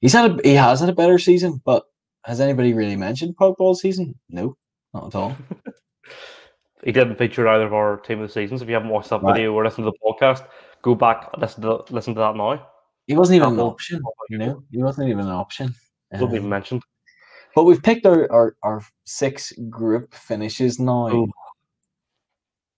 [0.00, 1.60] he's had a, he has had a better season.
[1.64, 1.84] But
[2.24, 4.14] has anybody really mentioned Pogba all season?
[4.28, 4.56] No,
[4.92, 5.36] not at all.
[6.84, 8.60] He didn't feature either of our team of the seasons.
[8.60, 9.32] If you haven't watched that Right.
[9.36, 10.44] video or listened to the podcast,
[10.82, 12.66] go back listen to listen to that now.
[13.06, 14.62] He wasn't even an option, you know.
[14.70, 15.74] He wasn't even an option.
[16.12, 16.82] Wasn't even Um, mentioned.
[17.54, 21.08] but we've picked our, our, our six group finishes now.
[21.10, 21.26] Oh.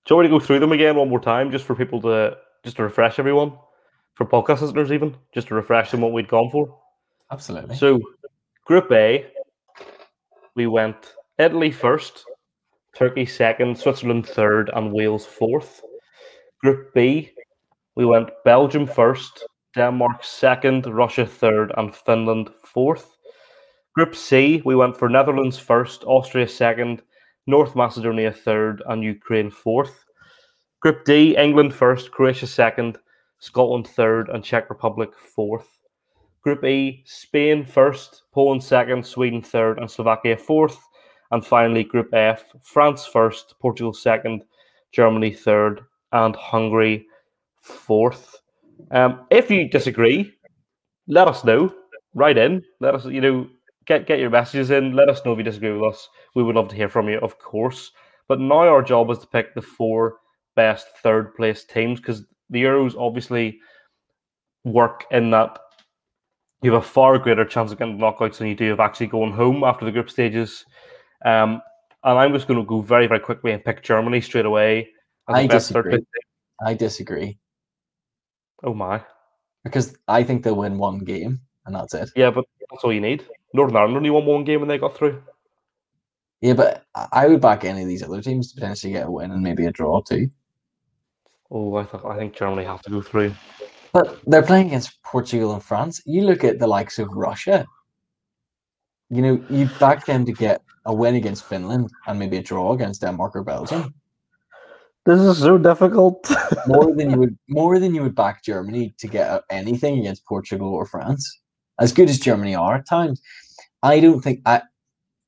[0.07, 2.01] Do you want me to go through them again one more time, just for people
[2.03, 3.53] to just to refresh everyone,
[4.15, 6.79] for podcast listeners even, just to refresh them what we'd gone for?
[7.33, 7.75] Absolutely.
[7.75, 8.01] So,
[8.67, 9.27] Group A,
[10.55, 12.25] we went Italy first,
[12.95, 15.83] Turkey second, Switzerland third, and Wales fourth.
[16.63, 17.33] Group B,
[17.97, 19.45] we went Belgium first,
[19.75, 23.17] Denmark second, Russia third, and Finland fourth.
[23.97, 27.03] Group C, we went for Netherlands first, Austria second,
[27.47, 30.05] North Macedonia third, and Ukraine fourth.
[30.81, 32.99] Group D, England first, Croatia second,
[33.39, 35.69] Scotland third, and Czech Republic fourth.
[36.43, 40.79] Group E, Spain first, Poland second, Sweden third, and Slovakia fourth.
[41.33, 44.45] And finally, Group F, France first, Portugal second,
[44.93, 45.81] Germany third,
[46.13, 47.07] and Hungary
[47.61, 48.37] fourth.
[48.93, 50.33] Um, if you disagree,
[51.09, 51.75] let us know.
[52.15, 52.63] Write in.
[52.81, 53.49] Let us, you know,
[53.87, 54.95] get get your messages in.
[54.95, 56.09] Let us know if you disagree with us.
[56.37, 57.91] We would love to hear from you, of course.
[58.29, 60.19] But now our job is to pick the four
[60.55, 63.59] best third place teams because the Euros obviously
[64.65, 65.59] work in that
[66.63, 69.33] you have a far greater chance of getting knockouts than you do of actually going
[69.33, 70.65] home after the group stages.
[71.25, 71.61] Um,
[72.05, 74.91] and I'm just going to go very, very quickly and pick Germany straight away.
[75.29, 76.07] as the I disagree.
[76.65, 77.39] I disagree.
[78.63, 79.03] Oh my!
[79.67, 82.11] because I think they'll win one game and that's it.
[82.15, 83.25] Yeah, but that's all you need.
[83.53, 85.21] Northern Ireland only won one game when they got through.
[86.41, 89.11] Yeah, but I I would back any of these other teams to potentially get a
[89.11, 90.31] win and maybe a draw too.
[91.51, 93.35] Oh, I thought I think Germany have to go through.
[93.93, 96.03] But they're playing against Portugal and France.
[96.05, 97.67] You look at the likes of Russia.
[99.09, 102.73] You know, you back them to get a win against Finland and maybe a draw
[102.73, 103.95] against Denmark or Belgium.
[105.07, 106.29] This is so difficult.
[106.67, 110.75] More than you would more than you would back Germany to get anything against Portugal
[110.75, 111.41] or France.
[111.79, 113.23] As good as Germany are at times.
[113.85, 114.63] I don't think I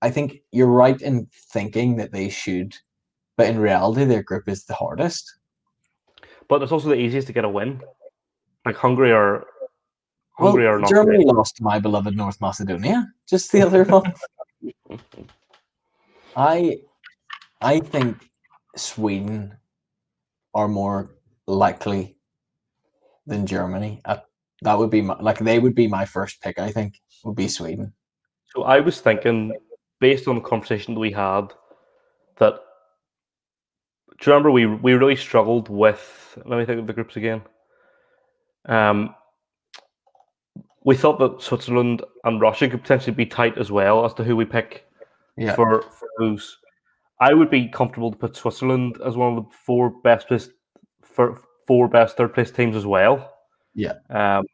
[0.02, 2.76] I think you're right in thinking that they should,
[3.36, 5.24] but in reality their group is the hardest.
[6.48, 7.80] but it's also the easiest to get a win.
[8.64, 9.44] Like Hungary Well,
[10.38, 11.34] Hungary are not Germany great.
[11.34, 14.20] lost to my beloved North Macedonia just the other month.
[16.36, 16.78] I
[17.60, 18.30] I think
[18.76, 19.56] Sweden
[20.54, 21.10] are more
[21.46, 22.16] likely
[23.26, 24.00] than Germany.
[24.04, 24.18] Uh,
[24.62, 26.58] that would be my, like they would be my first pick.
[26.58, 27.92] I think would be Sweden.
[28.54, 29.52] So I was thinking,
[30.00, 31.52] based on the conversation that we had,
[32.38, 32.60] that
[34.20, 36.38] do you remember we we really struggled with?
[36.44, 37.42] Let me think of the groups again.
[38.66, 39.14] Um,
[40.84, 44.36] we thought that Switzerland and Russia could potentially be tight as well as to who
[44.36, 44.86] we pick
[45.36, 46.58] Yeah, for, for those.
[47.20, 50.50] I would be comfortable to put Switzerland as one of the four best placed
[51.02, 53.34] for four best third place teams as well.
[53.74, 53.94] Yeah.
[54.10, 54.46] Um,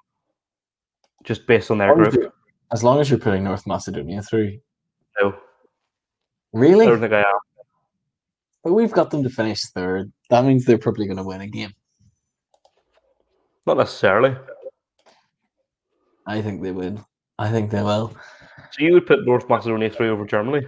[1.25, 2.35] just based on their as group.
[2.73, 4.59] as long as you're putting North Macedonia through.
[5.21, 5.35] No, I
[6.53, 6.87] Really?
[6.87, 7.39] don't think I am.
[8.63, 10.13] But we've got them to finish third.
[10.31, 11.73] That means they're probably going to win a game.
[13.67, 14.37] Not necessarily.
[16.27, 16.99] I think they would.
[17.39, 18.15] I think they will.
[18.71, 20.67] So you would put North Macedonia three over Germany?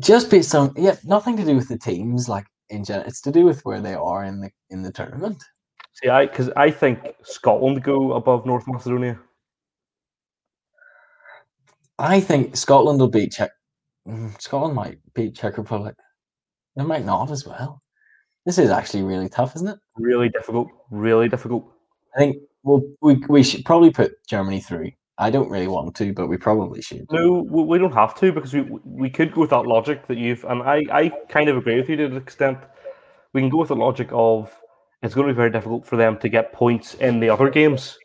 [0.00, 3.06] just based on yeah, nothing to do with the teams like in general.
[3.06, 5.42] It's to do with where they are in the in the tournament.
[5.92, 9.18] See, I because I think Scotland go above North Macedonia.
[12.02, 13.52] I think Scotland will beat Czech.
[14.08, 15.94] mm, Scotland might beat Czech Republic.
[16.74, 17.80] They might not as well.
[18.44, 19.78] This is actually really tough, isn't it?
[19.96, 20.68] Really difficult.
[20.90, 21.64] Really difficult.
[22.16, 24.90] I think well, we we should probably put Germany through.
[25.16, 27.06] I don't really want to, but we probably should.
[27.12, 30.18] No, we we don't have to because we we could go with that logic that
[30.18, 32.58] you've and I I kind of agree with you to an extent.
[33.32, 34.52] We can go with the logic of
[35.02, 37.96] it's going to be very difficult for them to get points in the other games.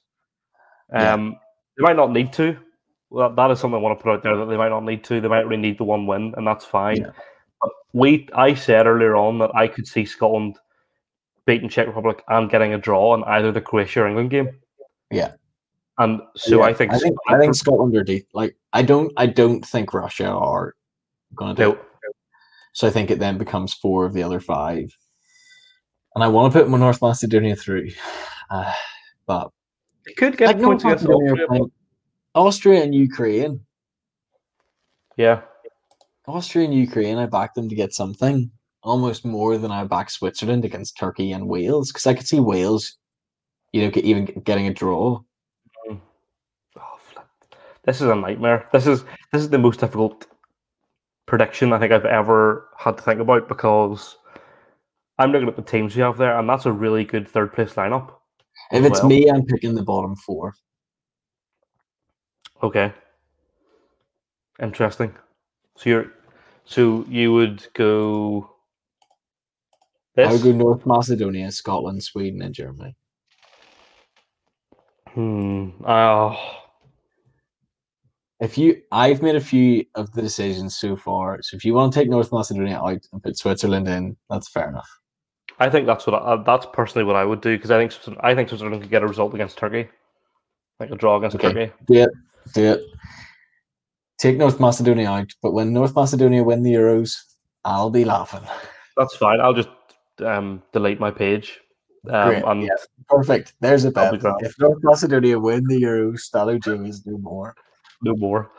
[0.93, 1.13] Yeah.
[1.13, 1.37] Um,
[1.77, 2.57] they might not need to.
[3.09, 5.03] Well, that is something I want to put out there that they might not need
[5.05, 5.21] to.
[5.21, 6.97] They might really need the one win, and that's fine.
[6.97, 7.11] Yeah.
[7.61, 10.57] But we, I said earlier on that I could see Scotland
[11.45, 14.49] beating Czech Republic and getting a draw in either the Croatia or England game.
[15.09, 15.33] Yeah.
[15.97, 18.27] And so Yeah, I think I think I think Scotland are deep.
[18.33, 20.75] Like I don't I don't think Russia are
[21.33, 21.69] going to do.
[21.69, 21.81] no, it.
[22.73, 24.95] So I think it then becomes four of the other five.
[26.13, 27.89] And I want to put my North Macedonia through.
[28.49, 28.71] Uh,
[29.25, 29.49] but
[30.05, 31.47] they could get like North points against Macedonia Austria.
[31.47, 31.71] playing
[32.37, 33.59] Austria and Ukraine.
[35.17, 35.41] Yeah,
[36.27, 38.51] Austria and Ukraine, I back them to get something.
[38.83, 41.91] Almost more than I back Switzerland against Turkey and Wales.
[41.91, 42.97] Because I could see Wales,
[43.71, 45.19] you know, even getting a draw.
[45.89, 45.99] Mm.
[46.77, 46.99] Oh.
[47.85, 48.67] This is a nightmare.
[48.73, 50.27] This is this is the most difficult
[51.25, 54.17] prediction I think I've ever had to think about because
[55.17, 57.73] I'm looking at the teams you have there, and that's a really good third place
[57.73, 58.11] lineup.
[58.71, 59.09] If it's well.
[59.09, 60.53] me, I'm picking the bottom four.
[62.63, 62.91] Okay,
[64.61, 65.13] interesting.
[65.77, 66.11] So you're
[66.65, 68.51] so you would go.
[70.17, 72.95] I would go North Macedonia, Scotland, Sweden, and Germany.
[75.09, 75.69] Hmm.
[75.85, 76.35] Oh,
[78.39, 81.39] If you, I've made a few of the decisions so far.
[81.43, 84.69] So if you want to take North Macedonia out and put Switzerland in, that's fair
[84.69, 84.89] enough.
[85.59, 87.91] I think that's what I, uh, that's personally what I would do because I think
[87.91, 89.87] Switzerland- I think Switzerland could get a result against Turkey,
[90.79, 91.51] like a draw against Okay.
[91.53, 91.73] Turkey.
[91.89, 92.09] It.
[92.53, 92.83] Do it.
[94.17, 97.15] Take North Macedonia out, but when North Macedonia win the Euros,
[97.65, 98.41] I'll be laughing.
[98.95, 99.39] That's fine.
[99.39, 99.69] I'll just
[100.25, 101.59] um, delete my page.
[102.09, 102.87] Um, Great, and yes.
[103.09, 103.53] Perfect.
[103.59, 104.13] There's a bet.
[104.41, 107.55] If North Macedonia win the Euros, StattoJoe's no more.
[108.01, 108.51] no more.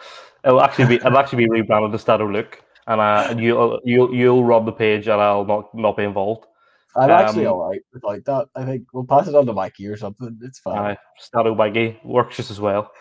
[0.44, 4.44] It'll actually be it'll actually be rebranded to Statto Luke, and uh, you'll you'll you'll
[4.44, 6.46] rob the page, and I'll not not be involved.
[6.94, 8.48] I'm actually Um, all right without that.
[8.54, 10.38] I think we'll pass it on to Mikey or something.
[10.42, 10.92] It's fine.
[10.92, 12.92] Uh, Stato Baggy works just as well.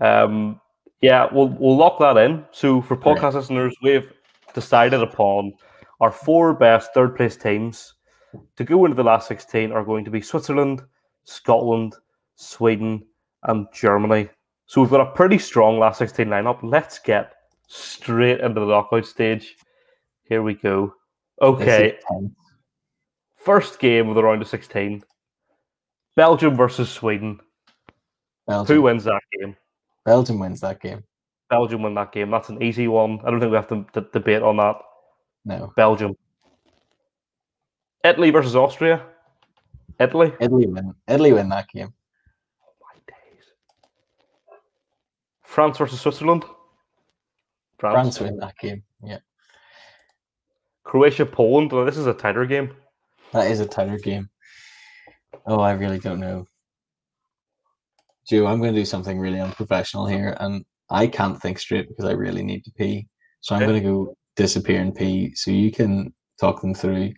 [0.00, 0.60] Um,
[1.00, 2.44] yeah, we'll we'll lock that in.
[2.52, 4.12] So for podcast listeners, we've
[4.54, 5.52] decided upon
[6.00, 7.94] our four best third place teams
[8.56, 10.82] to go into the last sixteen are going to be Switzerland,
[11.24, 11.94] Scotland,
[12.34, 13.04] Sweden,
[13.44, 14.28] and Germany.
[14.66, 16.60] So we've got a pretty strong last sixteen lineup.
[16.62, 17.32] Let's get
[17.66, 19.56] straight into the knockout stage.
[20.24, 20.94] Here we go.
[21.40, 21.98] Okay,
[23.36, 25.04] first game of the round of 16.
[26.16, 27.38] Belgium versus Sweden.
[28.46, 28.76] Belgium.
[28.76, 29.56] Who wins that game?
[30.06, 31.02] Belgium wins that game.
[31.50, 32.30] Belgium win that game.
[32.30, 33.20] That's an easy one.
[33.24, 34.76] I don't think we have to debate on that.
[35.44, 35.72] No.
[35.76, 36.16] Belgium.
[38.04, 39.04] Italy versus Austria.
[40.00, 40.32] Italy.
[40.40, 40.94] Italy win.
[41.08, 41.92] Italy win that game.
[42.62, 43.44] Oh my days.
[45.42, 46.44] France versus Switzerland.
[47.78, 48.82] France win that game.
[49.02, 49.18] Yeah.
[50.84, 51.72] Croatia Poland.
[51.72, 52.76] Well, this is a tighter game.
[53.32, 54.30] That is a tighter game.
[55.46, 56.46] Oh, I really don't know.
[58.28, 62.04] Joe, I'm going to do something really unprofessional here, and I can't think straight because
[62.04, 63.06] I really need to pee.
[63.40, 63.72] So I'm Okay.
[63.72, 67.12] going to go disappear and pee, so you can talk them through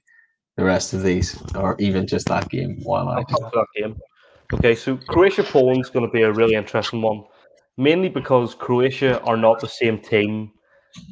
[0.56, 3.66] the rest of these, or even just that game while I I'll do talk that
[3.76, 3.96] game.
[4.54, 7.24] Okay, so Croatia Poland's going to be a really interesting one,
[7.76, 10.52] mainly because Croatia are not the same team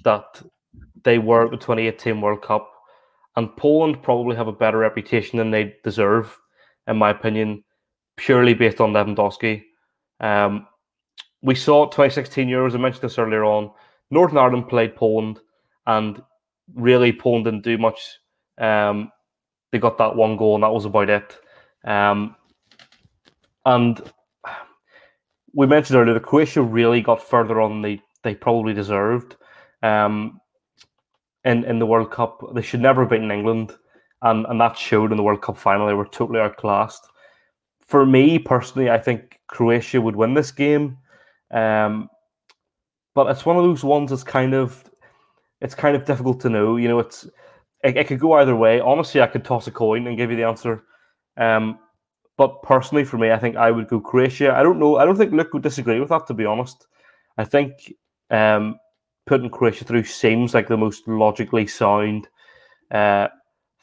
[0.04, 0.42] that
[1.04, 2.70] they were at the 2018 World Cup,
[3.36, 6.36] and Poland probably have a better reputation than they deserve,
[6.86, 7.62] in my opinion,
[8.16, 9.62] purely based on Lewandowski.
[10.20, 10.66] Um,
[11.42, 13.70] we saw 2016 Euros, I mentioned this earlier on,
[14.10, 15.40] Northern Ireland played Poland,
[15.86, 16.22] and
[16.74, 18.18] really Poland didn't do much.
[18.58, 19.12] Um,
[19.70, 21.36] they got that one goal, and that was about it.
[21.84, 22.36] Um,
[23.64, 24.00] and
[25.52, 29.36] we mentioned earlier, the Croatia really got further on they, they probably deserved.
[29.82, 30.40] Um,
[31.44, 33.72] in, in the World Cup, they should never have beaten England,
[34.22, 35.86] and, and that showed in the World Cup final.
[35.86, 37.06] They were totally outclassed.
[37.80, 40.98] For me personally, I think Croatia would win this game,
[41.50, 42.08] um,
[43.14, 44.84] but it's one of those ones that's kind of
[45.60, 46.76] it's kind of difficult to know.
[46.76, 47.24] You know, it's
[47.84, 48.80] it, it could go either way.
[48.80, 50.84] Honestly, I could toss a coin and give you the answer.
[51.36, 51.78] Um,
[52.36, 54.54] but personally, for me, I think I would go Croatia.
[54.54, 54.96] I don't know.
[54.96, 56.26] I don't think Luke would disagree with that.
[56.26, 56.86] To be honest,
[57.38, 57.92] I think
[58.30, 58.78] um,
[59.26, 62.28] putting Croatia through seems like the most logically sound
[62.90, 63.28] uh,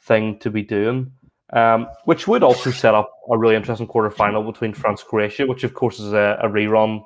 [0.02, 1.12] thing to be doing.
[1.54, 5.62] Um, which would also set up a really interesting quarter final between France Croatia, which
[5.62, 7.00] of course is a, a rerun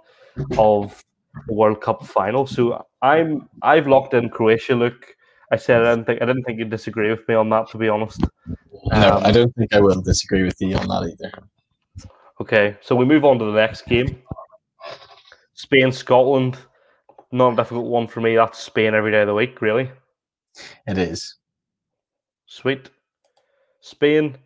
[0.56, 1.04] of
[1.46, 2.46] the World Cup final.
[2.46, 4.74] So I'm I've locked in Croatia.
[4.74, 5.14] Look,
[5.52, 7.68] I said I didn't think I didn't think you'd disagree with me on that.
[7.70, 8.22] To be honest.
[8.92, 11.32] No, Um, I don't think I will disagree with you on that either.
[12.40, 14.22] Okay, so we move on to the next game.
[15.54, 16.56] Spain Scotland.
[17.32, 18.36] Not a difficult one for me.
[18.36, 19.90] That's Spain every day of the week, really.
[20.86, 21.36] It is.
[22.46, 22.88] Sweet.
[23.80, 24.36] Spain,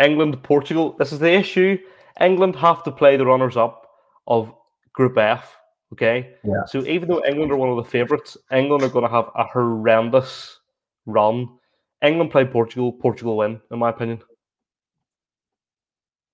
[0.00, 0.94] England, Portugal.
[0.98, 1.78] This is the issue.
[2.20, 3.90] England have to play the runners up
[4.26, 4.52] of
[4.92, 5.56] Group F.
[5.92, 6.34] Okay.
[6.42, 6.64] Yeah.
[6.66, 9.44] So even though England are one of the favourites, England are going to have a
[9.44, 10.60] horrendous
[11.06, 11.48] run.
[12.02, 12.92] England play Portugal.
[12.92, 14.20] Portugal win, in my opinion.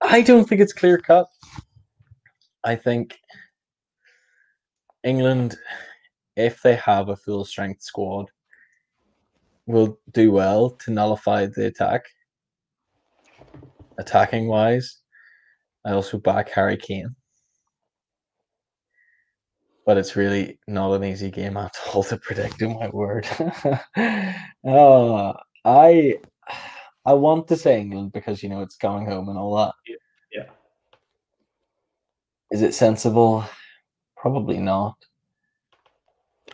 [0.01, 1.27] I don't think it's clear cut.
[2.65, 3.19] I think
[5.05, 5.57] England,
[6.37, 8.31] if they have a full strength squad,
[9.67, 12.07] will do well to nullify the attack.
[13.99, 14.99] Attacking wise,
[15.85, 17.15] I also back Harry Kane.
[19.85, 22.63] But it's really not an easy game at all to predict.
[22.63, 23.27] Oh my word!
[24.65, 25.35] oh,
[25.65, 26.19] I
[27.05, 29.73] I want to say England because you know it's coming home and all that.
[29.87, 29.97] Yeah.
[32.53, 33.45] Is it sensible?
[34.17, 34.95] Probably not.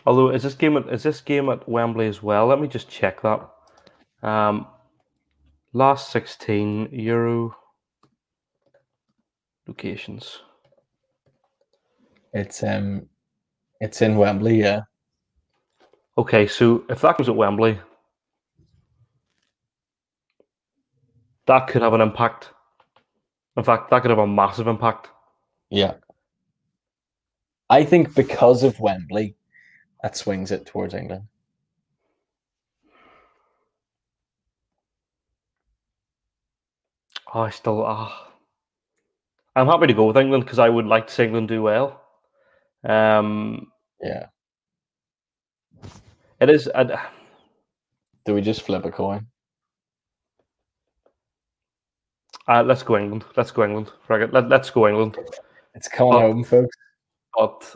[0.05, 2.47] Although is this game at is this game at Wembley as well?
[2.47, 3.47] Let me just check that.
[4.23, 4.65] Um,
[5.73, 7.55] last sixteen Euro
[9.67, 10.41] locations.
[12.33, 13.07] It's um,
[13.81, 14.59] it's in Wembley.
[14.59, 14.81] Yeah,
[16.17, 17.79] Okay, so if that goes at Wembley,
[21.47, 22.51] that could have an impact.
[23.57, 25.09] In fact, that could have a massive impact.
[25.69, 25.93] yeah.
[27.71, 29.35] I think because of Wembley,
[30.01, 31.23] that swings it towards England.
[37.33, 38.27] Oh, I still, ah,
[39.55, 42.01] I'm happy to go with England because I would like to see England do well.
[42.83, 43.71] Um,
[44.01, 44.27] Yeah.
[46.39, 46.69] it is.
[48.25, 49.27] Do we just flip a coin?
[52.47, 53.25] uh, let's go England.
[53.35, 53.91] Let's go England.
[54.09, 55.17] Let, let's go England.
[55.75, 56.19] It's coming Oh.
[56.21, 56.75] home, folks.
[57.37, 57.75] but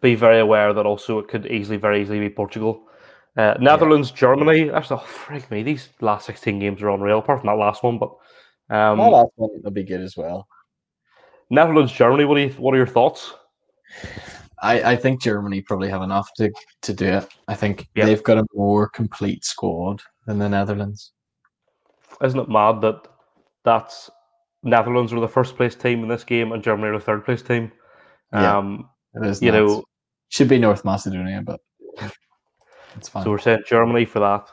[0.00, 2.88] be very aware that also it could easily, very easily be Portugal.
[3.36, 4.64] Uh, Netherlands, Germany.
[4.70, 5.62] That's oh, frig me.
[5.62, 7.18] These last sixteen games are unreal.
[7.18, 8.16] Apart from that last one, but
[8.70, 10.46] um, That last one will be good as well.
[11.50, 12.24] Netherlands, Germany.
[12.24, 12.50] What do you?
[12.50, 13.32] What are your thoughts?
[14.62, 16.50] I, I think Germany probably have enough to,
[16.82, 17.28] to do it.
[17.46, 18.06] I think Yeah.
[18.06, 21.12] they've got a more complete squad than the Netherlands.
[22.22, 23.06] Isn't it mad that
[23.64, 24.10] that's
[24.62, 27.42] Netherlands are the first place team in this game and Germany are the third place
[27.42, 27.70] team?
[28.32, 28.56] Yeah.
[28.56, 29.72] Um, It is you nuts.
[29.72, 29.84] know,
[30.30, 31.60] should be North Macedonia, but
[32.96, 33.22] it's fine.
[33.24, 34.48] so we're saying Germany for that,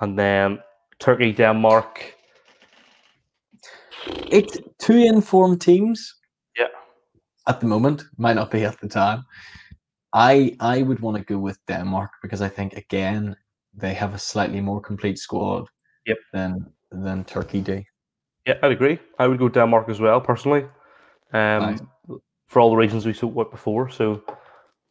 [0.00, 0.58] and then
[0.98, 2.14] Turkey, Denmark.
[4.30, 6.14] It two informed teams.
[6.56, 6.66] Yeah.
[7.46, 9.24] At the moment, might not be at the time.
[10.12, 13.36] I I would want to go with Denmark because I think again
[13.74, 15.68] they have a slightly more complete squad.
[16.06, 16.18] Yep.
[16.32, 17.82] Than than Turkey do.
[18.46, 18.98] Yeah, I'd agree.
[19.18, 20.62] I would go Denmark as well, personally.
[21.32, 21.80] Um, Nice.
[22.46, 23.90] for all the reasons we spoke about before.
[23.90, 24.22] So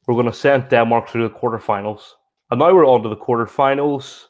[0.06, 2.02] we're going to send Denmark through the quarterfinals.
[2.52, 4.26] And now we're on to the quarterfinals.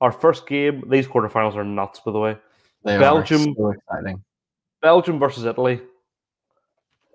[0.00, 2.36] Our first game, these quarterfinals are nuts, by the way.
[2.84, 4.22] They Belgium- so exciting.
[4.82, 5.80] Belgium versus Italy.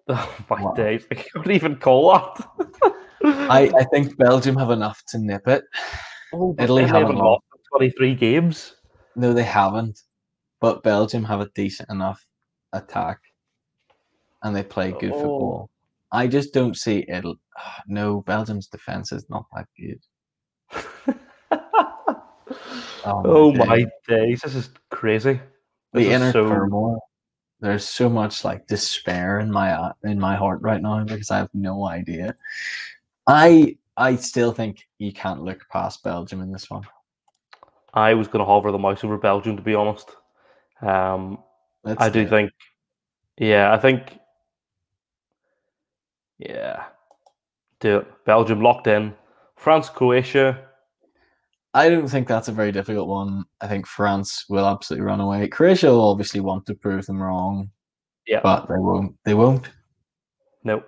[0.07, 0.74] Oh my Wow.
[0.74, 1.07] days.
[1.11, 2.47] I can't even call that.
[3.49, 5.63] I, I think Belgium have enough to nip it.
[6.32, 7.43] oh, Italy haven't haven't lost
[7.76, 8.76] 23 games.
[9.16, 9.99] No, they haven't.
[10.61, 12.24] But Belgium have a decent enough
[12.74, 13.18] attack,
[14.43, 15.22] and they play good Oh.
[15.22, 15.70] football.
[16.11, 17.26] I just don't see it.
[17.57, 19.99] Ah, no, Belgium's defense is not that good.
[21.51, 23.88] oh my oh my days.
[24.07, 24.41] days.
[24.41, 25.39] This is crazy.
[25.96, 27.00] The inner so- turmoil.
[27.62, 31.38] There's so much like despair in my uh, in my heart right now because I
[31.38, 32.36] have no idea.
[33.26, 36.84] I I still think you can't look past Belgium in this one.
[37.93, 40.16] I was going to hover the mouse over Belgium, to be honest.
[40.82, 41.39] Um,
[41.86, 42.30] Let's I do it.
[42.30, 42.52] think,
[43.38, 44.20] yeah, I think,
[46.38, 46.84] yeah,
[47.80, 48.26] do it.
[48.26, 49.14] Belgium locked in.
[49.56, 50.60] France, Croatia.
[51.76, 53.44] I don't think that's a very difficult one.
[53.60, 55.48] I think France will absolutely run away.
[55.50, 57.70] Croatia will obviously want to prove them wrong,
[58.26, 59.16] Yeah, but they won't.
[59.26, 59.68] They won't.
[60.64, 60.84] no,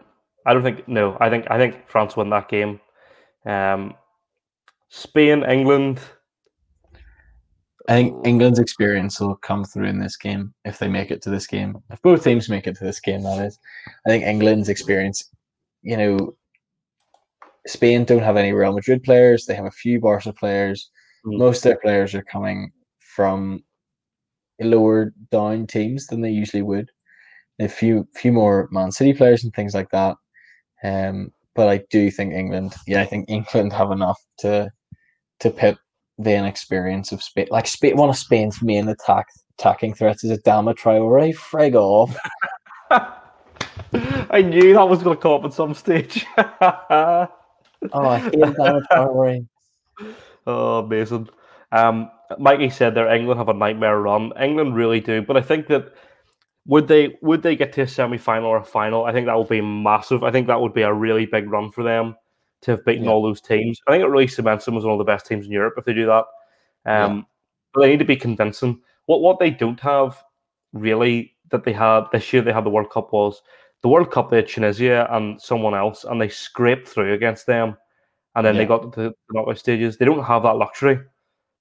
[0.46, 0.88] I don't think.
[0.88, 2.80] No, I think I think France won that game.
[3.46, 3.96] Um,
[4.88, 6.00] Spain, England.
[7.90, 11.30] I think England's experience will come through in this game if they make it to
[11.30, 11.78] this game.
[11.92, 13.60] If both teams make it to this game, that is.
[14.06, 15.30] I think England's experience,
[15.84, 16.36] you know,
[17.68, 19.46] Spain don't have any Real Madrid players.
[19.46, 20.90] They have a few Barca players.
[21.26, 21.38] Mm.
[21.38, 23.64] Most of their players are coming from
[24.60, 26.90] lower down teams than they usually would.
[27.60, 30.16] A few few more Man City players and things like that.
[30.84, 34.72] Um, but I do think England, yeah, I think England have enough to
[35.40, 35.78] to pit
[36.18, 37.48] the inexperience of Spain.
[37.52, 39.28] Like Spain, one of Spain's main attack
[39.60, 41.36] attacking threats is Adama Traore.
[41.36, 42.16] Frig off.
[44.30, 46.26] I knew that was going to come up at some stage.
[47.94, 49.48] Oh, I hate Adama Traore.
[50.46, 51.30] Oh, amazing.
[51.72, 52.10] Um,
[52.40, 54.32] Mikey said there England have a nightmare run.
[54.42, 55.94] England really do, but I think that
[56.66, 59.06] would they would they get to a semi final or a final?
[59.06, 60.24] I think that would be massive.
[60.24, 62.16] I think that would be a really big run for them
[62.62, 63.12] to have beaten Yeah.
[63.12, 63.80] all those teams.
[63.88, 65.86] I think it really cements them as one of the best teams in Europe if
[65.86, 66.26] they do that.
[66.86, 67.26] Um,
[67.74, 68.82] but they need to be convincing.
[69.06, 70.22] What what they don't have
[70.74, 73.42] really that they had this year they had the World Cup was
[73.88, 77.78] the World Cup they had Tunisia and someone else and they scraped through against them
[78.36, 79.98] and then they got to the knockout stages.
[79.98, 81.00] They don't have that luxury.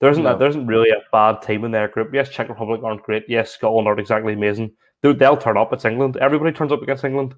[0.01, 0.39] There isn't a, No.
[0.39, 2.12] there isn't really a bad team in their group.
[2.12, 3.24] Yes, Czech Republic aren't great.
[3.29, 4.72] Yes, Scotland aren't exactly amazing.
[5.03, 5.72] They'll, they'll turn up.
[5.72, 6.16] It's England.
[6.16, 7.35] Everybody turns up against England.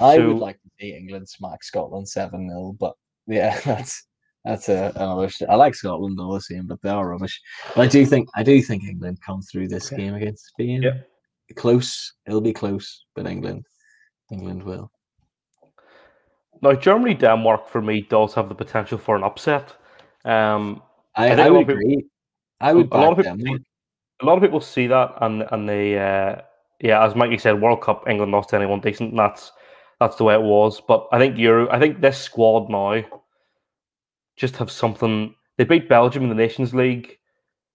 [0.00, 2.94] I So- would like to see England smack Scotland seven 0 but
[3.28, 4.06] yeah, that's
[4.44, 5.28] that's a, another.
[5.28, 7.40] sh- I like Scotland all the same, but they are rubbish.
[7.76, 10.82] But I do think I do think England come through this game against Spain.
[10.82, 10.98] Yeah.
[11.54, 12.14] Close.
[12.26, 13.64] It'll be close, but England,
[14.32, 14.90] England will.
[16.62, 19.76] Now, Germany Denmark for me does have the potential for an upset.
[20.24, 20.82] Um,
[21.16, 22.04] I, I I, would people- agree.
[22.60, 23.58] I would a lot of people Denmark.
[23.60, 23.64] see,
[24.22, 26.36] a lot of people see that and and they uh,
[26.80, 29.10] yeah, as Mikey said, World Cup England lost to anyone decent.
[29.10, 29.52] And that's
[30.00, 30.80] that's the way it was.
[30.80, 33.02] But I think Euro, I think this squad now
[34.36, 35.34] just have something.
[35.58, 37.18] They beat Belgium in the Nations League.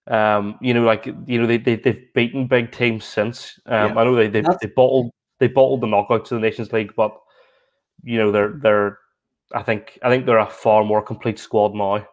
[0.07, 3.59] Um, you know, like you know, they, they they've beaten big teams since.
[3.65, 3.99] Um, Yeah.
[3.99, 6.93] I know they they, That's- they bottled they bottled the knockouts to the Nations League,
[6.95, 7.17] but
[8.03, 8.99] you know they're they're.
[9.53, 12.05] I think I think they're a far more complete squad now.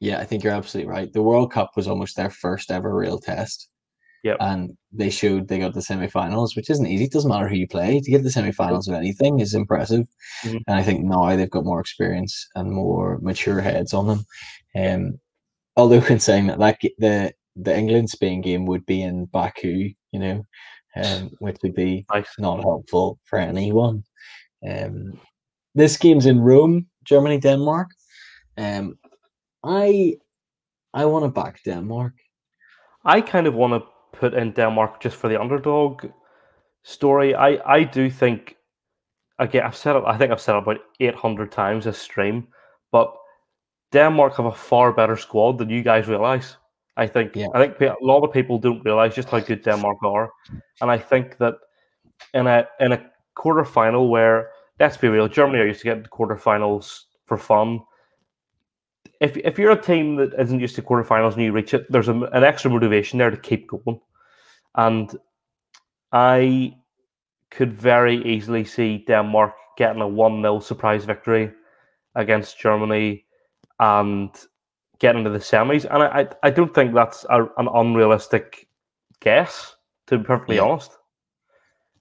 [0.00, 1.12] Yeah, I think you're absolutely right.
[1.12, 3.68] The World Cup was almost their first ever real test.
[4.24, 4.36] Yep.
[4.40, 7.04] And they showed they got the semi-finals, which isn't easy.
[7.04, 8.00] It doesn't matter who you play.
[8.00, 10.04] To get the semi-finals of anything is impressive.
[10.44, 10.62] Mhm.
[10.66, 14.24] And I think now they've got more experience and more mature heads on them.
[14.74, 15.20] Um,
[15.76, 19.90] although in saying that, that ga- the the England Spain game would be in Baku,
[20.12, 20.42] you know,
[20.96, 22.28] um, which would be Nice.
[22.38, 24.02] not helpful for anyone.
[24.68, 25.20] Um,
[25.74, 27.88] this game's in Rome, Germany, Denmark.
[28.58, 28.98] Um,
[29.64, 30.16] I
[30.94, 32.14] I want to back Denmark.
[33.04, 36.06] I kind of want to put in Denmark just for the underdog
[36.82, 37.34] story.
[37.34, 38.56] I, I do think
[39.38, 42.48] again I've said it I think I've said it about eight hundred times this stream,
[42.92, 43.14] but
[43.92, 46.56] Denmark have a far better squad than you guys realize.
[46.96, 47.48] I think Yeah.
[47.54, 50.30] I think a lot of people don't realize just how good Denmark are,
[50.80, 51.54] and I think that
[52.34, 56.04] in a in a quarter final where let's be real, Germany are used to getting
[56.04, 57.80] to quarterfinals for fun.
[59.20, 62.08] If if you're a team that isn't used to quarterfinals and you reach it, there's
[62.08, 64.00] a, an extra motivation there to keep going.
[64.74, 65.16] And
[66.12, 66.76] I
[67.50, 71.52] could very easily see Denmark getting a 1 0 surprise victory
[72.14, 73.24] against Germany
[73.78, 74.30] and
[74.98, 75.84] getting into the semis.
[75.84, 78.66] And I, I, I don't think that's a, an unrealistic
[79.20, 79.76] guess,
[80.06, 80.62] to be perfectly Yeah.
[80.62, 80.92] honest.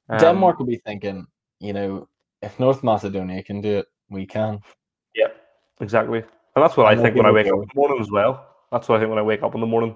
[0.10, 1.26] Um, Denmark will be thinking,
[1.60, 2.08] you know,
[2.42, 4.60] if North Macedonia can do it, we can.
[5.16, 5.30] Yeah,
[5.82, 6.20] exactly.
[6.20, 8.48] And that's what I think when I wake up in the morning as well.
[8.72, 9.96] That's what I think when I wake up in the morning.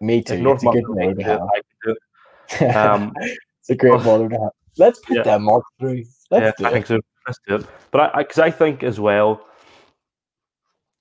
[0.00, 0.38] Me If too.
[0.38, 1.40] North It's Macedonia can do it.
[1.40, 1.98] I can do it.
[2.76, 3.12] Um,
[3.60, 4.50] it's a great motto to have.
[4.76, 5.22] Let's put yeah.
[5.22, 6.04] Denmark through.
[6.30, 6.72] Let's yeah, do I it.
[6.72, 7.00] think so.
[7.26, 7.66] Let's do it.
[7.90, 9.46] But I, because I, think as well,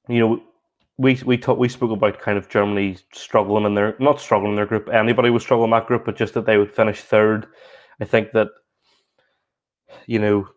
[0.08, 0.42] you know,
[0.98, 4.56] we we talk, we spoke about kind of Germany struggling in their not struggling in
[4.56, 4.90] their group.
[4.90, 7.48] Anybody would struggle in that group, but just that they would finish third.
[8.00, 8.50] I think that
[10.08, 10.48] you know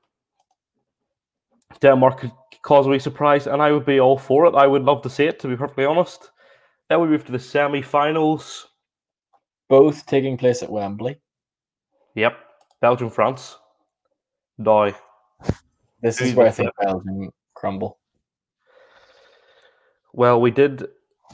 [1.80, 2.32] Denmark could
[2.62, 4.54] cause a wee surprise, and I would be all for it.
[4.54, 6.30] I would love to see it, to be perfectly honest.
[6.88, 8.68] Then we move to the semi-finals.
[9.68, 11.20] Both taking place at Wembley.
[12.14, 12.38] Yep,
[12.80, 13.56] Belgium, France.
[14.62, 14.94] Die.
[16.00, 17.98] This is where I think Belgium crumble.
[20.16, 20.88] Well, we did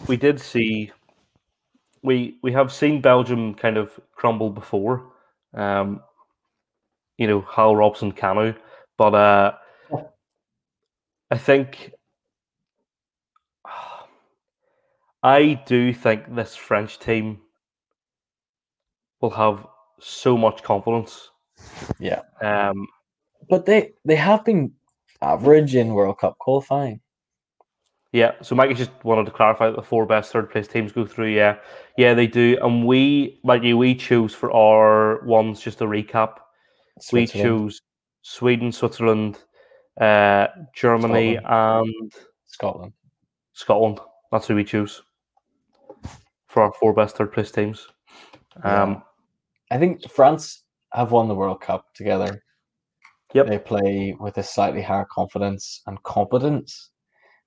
[0.09, 0.93] we did see
[2.03, 5.13] we we have seen Belgium kind of crumble before.
[5.55, 6.01] Um,
[7.19, 8.57] you know, Hal Robson Kanu,
[8.97, 9.53] but uh,
[11.33, 11.93] I think
[15.25, 17.41] I do think this French team
[19.21, 19.67] will have
[20.01, 21.31] so much confidence.
[21.99, 22.23] Yeah.
[22.43, 22.87] Um,
[23.49, 24.75] But they they have been
[25.23, 27.01] average in World Cup qualifying.
[28.13, 31.07] Yeah, so Mikey just wanted to clarify that the four best third place teams go
[31.07, 31.31] through.
[31.31, 31.57] Yeah,
[31.97, 35.61] yeah, they do, and we, Mikey, we choose for our ones.
[35.61, 36.35] Just to recap,
[37.11, 37.81] we choose
[38.21, 39.39] Sweden, Switzerland,
[39.99, 42.13] uh, Germany, and
[42.45, 42.93] Scotland.
[43.55, 44.01] Scotland.
[44.31, 45.03] That's who we choose
[46.49, 47.89] for our four best third place teams.
[48.63, 49.03] Um,
[49.71, 52.43] I think France have won the World Cup together.
[53.33, 53.47] Yep.
[53.47, 56.91] They play with a slightly higher confidence and competence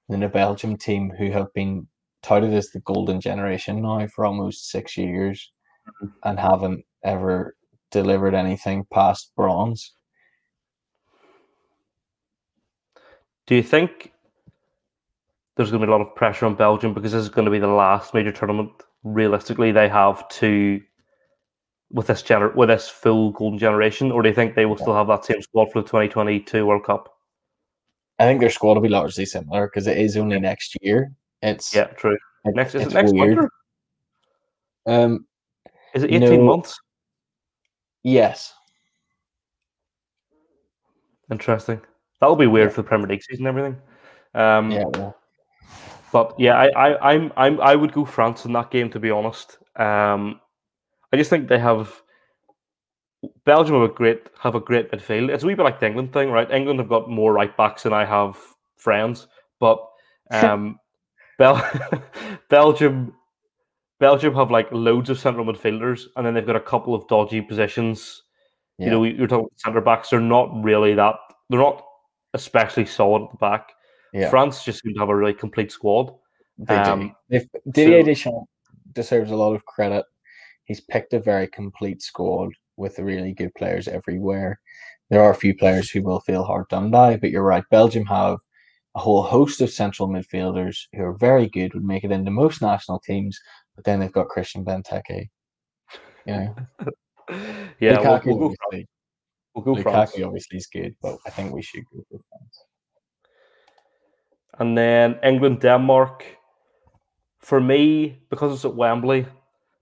[0.10, 1.88] than a Belgium team who have been
[2.24, 5.52] touted as the golden generation now for almost six years
[6.24, 7.56] and haven't ever
[7.92, 9.94] delivered anything past bronze.
[13.48, 14.12] do you think
[15.56, 17.52] there's going to be a lot of pressure on Belgium because this is going to
[17.52, 18.72] be the last major tournament
[19.04, 20.82] realistically they have to
[21.92, 24.96] with this gener- with this full golden generation, or do you think they will still
[24.96, 27.15] have that same squad for the 2022 World Cup?
[28.20, 31.12] I think their squad will be largely similar because it is only next year.
[31.42, 32.18] It's Yeah, true.
[32.46, 33.28] it- Next is it next weird.
[33.38, 33.50] winter?
[34.86, 35.28] Um,
[35.94, 36.46] Is it 18 No.
[36.46, 36.80] months?
[38.04, 38.54] yes,
[41.32, 41.82] Interesting.
[42.22, 43.82] That'll be weird for the Premier League season and everything.
[44.36, 45.18] Um, yeah, well,
[46.12, 49.10] But yeah, I, I, I'm, I'm, I would go France in that game to be
[49.10, 49.58] honest.
[49.76, 50.40] Um,
[51.12, 51.92] I just think they have
[53.46, 55.30] Belgium have a great have a great midfield.
[55.34, 56.50] It's a wee bit like the England thing, right?
[56.52, 58.38] England have got more right backs than I have
[58.78, 59.28] friends,
[59.60, 59.84] but
[60.32, 60.80] um,
[61.38, 61.70] Bel-
[62.50, 63.14] Belgium
[64.00, 67.42] Belgium have like loads of central midfielders, and then they've got a couple of dodgy
[67.42, 68.24] positions.
[68.78, 68.86] yeah.
[68.86, 70.10] You know, you're talking centre backs.
[70.10, 71.16] They're not really that.
[71.50, 71.84] They're not
[72.34, 73.72] especially solid at the back.
[74.14, 74.30] yeah.
[74.30, 76.14] France just seem to have a really complete squad.
[76.58, 76.82] They do.
[76.82, 78.52] Um, They've, Didier so- Deschamps
[78.94, 80.06] deserves a lot of credit.
[80.66, 84.60] He's picked a very complete squad with really good players everywhere.
[85.10, 87.64] There are a few players who will feel hard done by, but you're right.
[87.70, 88.38] Belgium have
[88.96, 92.62] a whole host of central midfielders who are very good, would make it into most
[92.62, 93.40] national teams,
[93.76, 95.28] but then they've got Christian Benteke.
[96.26, 96.56] You know,
[97.80, 98.56] Yeah, we'll, we'll go.
[98.72, 98.88] obviously,
[99.54, 102.66] We'll go Lukaku France, obviously is good, but I think we should go for France.
[104.60, 106.26] and then England, Denmark.
[107.40, 109.28] For me, because it's at Wembley,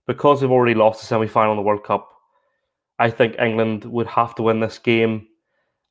[0.06, 2.13] because they've already lost the semi final in the World Cup,
[2.98, 5.26] I think England would have to win this game.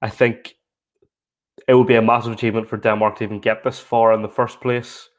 [0.02, 0.56] I think
[1.68, 4.30] it would be a massive achievement for Denmark to even get this far in the
[4.30, 5.10] first place.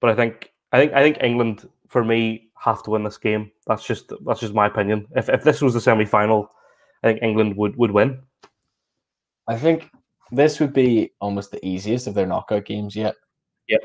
[0.00, 3.50] But I think I think I think England, for me, have to win this game.
[3.66, 5.06] That's just that's just my opinion.
[5.16, 6.50] If if this was the semi final,
[7.02, 8.22] I think England would would win.
[9.48, 9.90] I think
[10.30, 13.14] this would be almost the easiest of their knockout games yet.
[13.68, 13.80] Yep.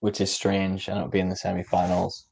[0.00, 2.26] Which is strange, and it'll be in the semi-finals.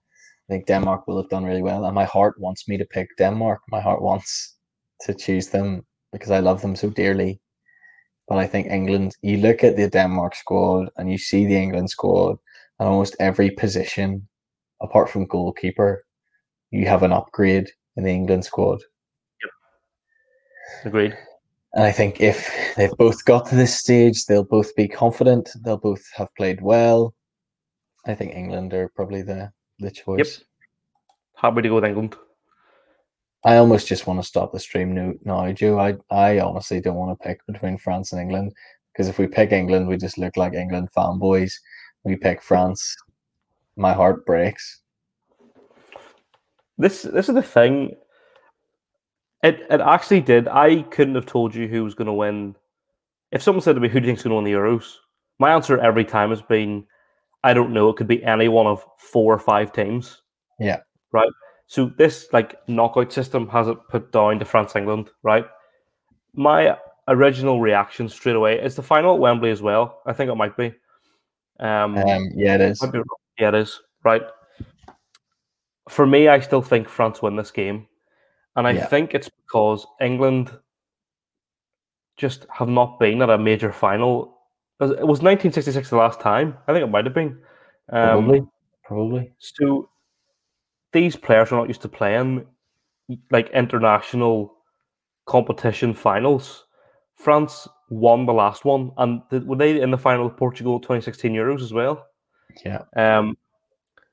[0.51, 3.17] I think Denmark will have done really well, and my heart wants me to pick
[3.17, 3.61] Denmark.
[3.69, 4.57] My heart wants
[5.03, 7.41] to choose them because I love them so dearly.
[8.27, 9.15] But I think England.
[9.23, 12.37] You look at the Denmark squad, and you see the England squad,
[12.81, 14.27] and almost every position,
[14.83, 16.05] apart from goalkeeper,
[16.73, 18.81] you have an upgrade in the England squad.
[19.45, 19.53] Yep.
[20.87, 21.17] Agreed.
[21.75, 25.49] And I think if they've both got to this stage, they'll both be confident.
[25.63, 27.15] They'll both have played well.
[28.05, 30.39] I think England are probably the the choice.
[30.39, 30.47] Yep.
[31.37, 32.17] Happy to go with England.
[33.45, 35.79] I almost just want to stop the stream now, now Joe.
[35.79, 38.53] I, I honestly don't want to pick between France and England
[38.93, 41.53] because if we pick England, we just look like England fanboys.
[42.05, 42.97] We pick France,
[43.77, 44.81] my heart breaks.
[46.77, 47.97] This this is the thing.
[49.43, 50.49] It it actually did.
[50.49, 52.57] I couldn't have told you who was going to win.
[53.33, 54.97] If someone said to me, "Who do you think's going to win the Euros?"
[55.39, 56.85] My answer every time has been,
[57.45, 57.89] "I don't know.
[57.89, 60.23] It could be any one of four or five teams."
[60.59, 60.81] Yeah.
[61.13, 61.31] Right.
[61.67, 65.47] So this like knockout system has it put down to France England, right?
[66.35, 66.77] My
[67.09, 70.01] original reaction straight away is the final at Wembley as well.
[70.07, 70.75] I think it might be.
[71.59, 72.83] Um, Um, yeah, it is.
[73.39, 74.23] yeah, it is right.
[75.89, 77.87] For me, I still think France win this game,
[78.57, 78.87] and I Yeah.
[78.87, 80.57] think it's because England
[82.17, 84.40] just have not been at a major final.
[84.81, 86.57] Was- It was 1966 the last time.
[86.67, 87.39] I think it might have been.
[87.91, 88.43] Um, Probably.
[88.85, 89.33] Probably.
[89.39, 89.89] so
[90.93, 92.45] these players are not used to playing
[93.31, 94.55] like international
[95.27, 96.65] competition finals.
[97.15, 101.33] France won the last one, and th- were they in the final of Portugal 2016
[101.33, 102.07] Euros as well?
[102.65, 102.83] Yeah.
[102.97, 103.37] Um,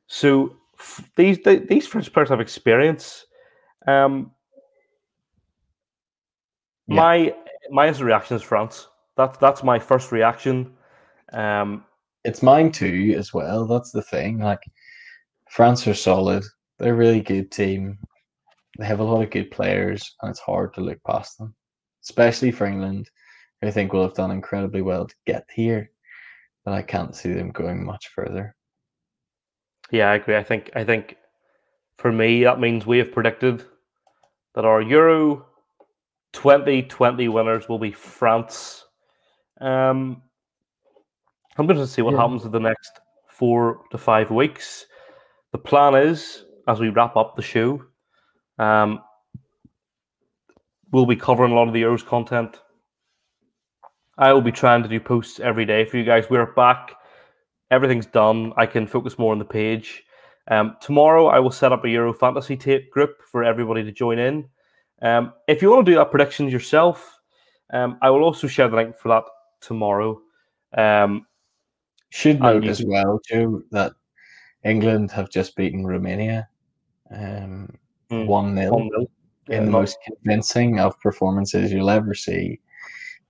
[0.07, 3.25] so f- these th- these French players have experience.
[3.87, 4.31] Um,
[6.87, 6.95] Yeah.
[6.95, 7.35] My
[7.69, 8.87] my reaction is France.
[9.17, 10.73] That's that's my first reaction.
[11.33, 11.83] Um,
[12.23, 13.65] It's mine too, as well.
[13.65, 14.39] That's the thing.
[14.39, 14.63] Like,
[15.49, 16.43] France are solid.
[16.77, 17.97] They're a really good team.
[18.77, 21.55] They have a lot of good players, and it's hard to look past them,
[22.03, 23.09] especially for England,
[23.61, 25.89] who I think will have done incredibly well to get here.
[26.63, 28.55] But I can't see them going much further.
[29.89, 30.35] Yeah, I agree.
[30.35, 31.15] I think I think
[31.97, 33.63] for me that means we have predicted
[34.53, 35.45] that our Euro
[36.33, 38.83] 2020 winners will be France.
[39.61, 40.21] Um,
[41.57, 42.21] I'm going to see what Yeah.
[42.21, 44.85] happens in the next four to five weeks.
[45.51, 47.81] The plan is, as we wrap up the show,
[48.59, 49.01] um,
[50.91, 52.61] we'll be covering a lot of the Euros content.
[54.17, 56.29] I will be trying to do posts every day for you guys.
[56.29, 56.97] We're back
[57.71, 58.53] everything's done.
[58.57, 60.03] I can focus more on the page.
[60.49, 64.19] Um, tomorrow, I will set up a Euro Fantasy tape group for everybody to join
[64.19, 64.47] in.
[65.01, 67.19] Um, if you want to do that predictions yourself,
[67.73, 69.23] um, I will also share the link for that
[69.61, 70.21] tomorrow.
[70.73, 71.25] Um,
[72.09, 73.93] Should note as well, Joe, that
[74.63, 76.47] England have just beaten Romania
[77.11, 77.69] um,
[78.09, 78.25] Mm.
[78.25, 78.87] 1 0 1-0.
[78.99, 79.07] in
[79.49, 82.59] Yeah, the most convincing of performances you'll ever see.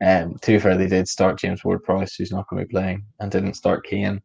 [0.06, 2.72] Um, to be fair, they did start James Ward Prowse, who's not going to be
[2.72, 4.22] playing, and didn't start Kane.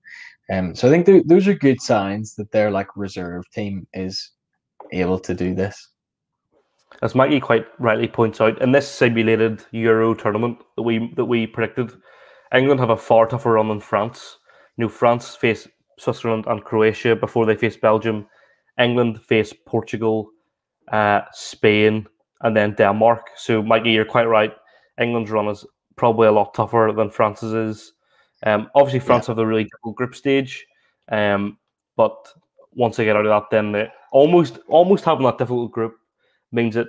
[0.53, 4.33] Um, so I think th- those are good signs that their like reserve team is
[4.93, 5.89] able to do this.
[7.01, 11.47] As Mikey quite rightly points out, in this simulated Euro tournament that we that we
[11.47, 11.93] predicted,
[12.55, 14.39] England have a far tougher run than France.
[14.77, 18.27] You know, France face Switzerland and Croatia before they face Belgium.
[18.79, 20.31] England face Portugal,
[20.91, 22.07] uh, Spain,
[22.41, 23.31] and then Denmark.
[23.37, 24.53] So, Mikey, you're quite right.
[25.01, 25.65] England's run is
[25.97, 27.93] probably a lot tougher than France's is.
[28.45, 30.67] Um, obviously, France have the really difficult group stage,
[31.11, 31.59] um,
[31.97, 32.17] but
[32.73, 35.95] once they get out of that, then they almost almost having that difficult group
[36.53, 36.89] means that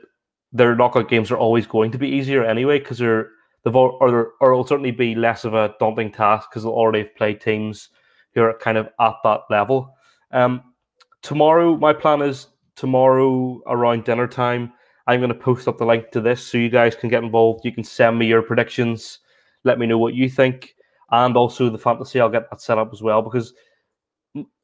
[0.51, 3.29] their knockout games are always going to be easier anyway because they're
[3.63, 6.99] they've al- or, or it'll certainly be less of a daunting task because they'll already
[6.99, 7.89] have played teams
[8.33, 9.95] who are kind of at that level.
[10.31, 10.73] Um,
[11.21, 14.73] tomorrow, my plan is tomorrow around dinner time.
[15.07, 17.65] I'm going to post up the link to this so you guys can get involved.
[17.65, 19.19] You can send me your predictions.
[19.63, 20.75] Let me know what you think,
[21.11, 22.19] and also the fantasy.
[22.19, 23.53] I'll get that set up as well because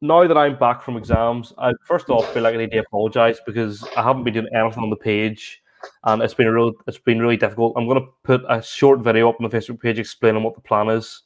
[0.00, 3.38] now that I'm back from exams, I first off feel like I need to apologise
[3.46, 5.62] because I haven't been doing anything on the page,
[6.04, 7.74] and it's been a real, it's been really difficult.
[7.76, 10.60] I'm going to put a short video up on the Facebook page explaining what the
[10.60, 11.22] plan is,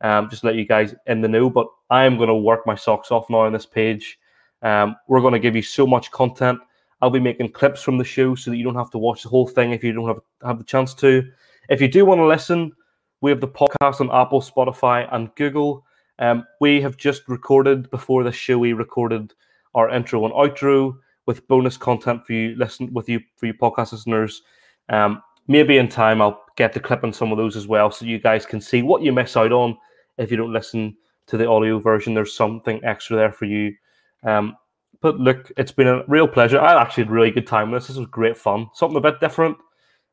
[0.00, 1.48] um, just let you guys in the know.
[1.48, 4.18] But I am going to work my socks off now on this page.
[4.62, 6.58] Um, we're going to give you so much content.
[7.00, 9.28] I'll be making clips from the show so that you don't have to watch the
[9.28, 11.22] whole thing if you don't have have the chance to.
[11.68, 12.72] If you do want to listen,
[13.20, 15.84] we have the podcast on Apple, Spotify, and Google.
[16.18, 18.58] Um, we have just recorded before the show.
[18.58, 19.34] We recorded
[19.74, 20.96] our intro and outro
[21.26, 24.42] with bonus content for you listen with you for you podcast listeners.
[24.88, 28.04] Um, maybe in time I'll get the clip on some of those as well, so
[28.04, 29.76] you guys can see what you miss out on
[30.18, 30.96] if you don't listen
[31.26, 32.14] to the audio version.
[32.14, 33.74] There's something extra there for you.
[34.22, 34.56] Um,
[35.00, 36.60] but look, it's been a real pleasure.
[36.60, 37.88] I actually had a really good time with this.
[37.88, 38.68] This was great fun.
[38.74, 39.56] Something a bit different.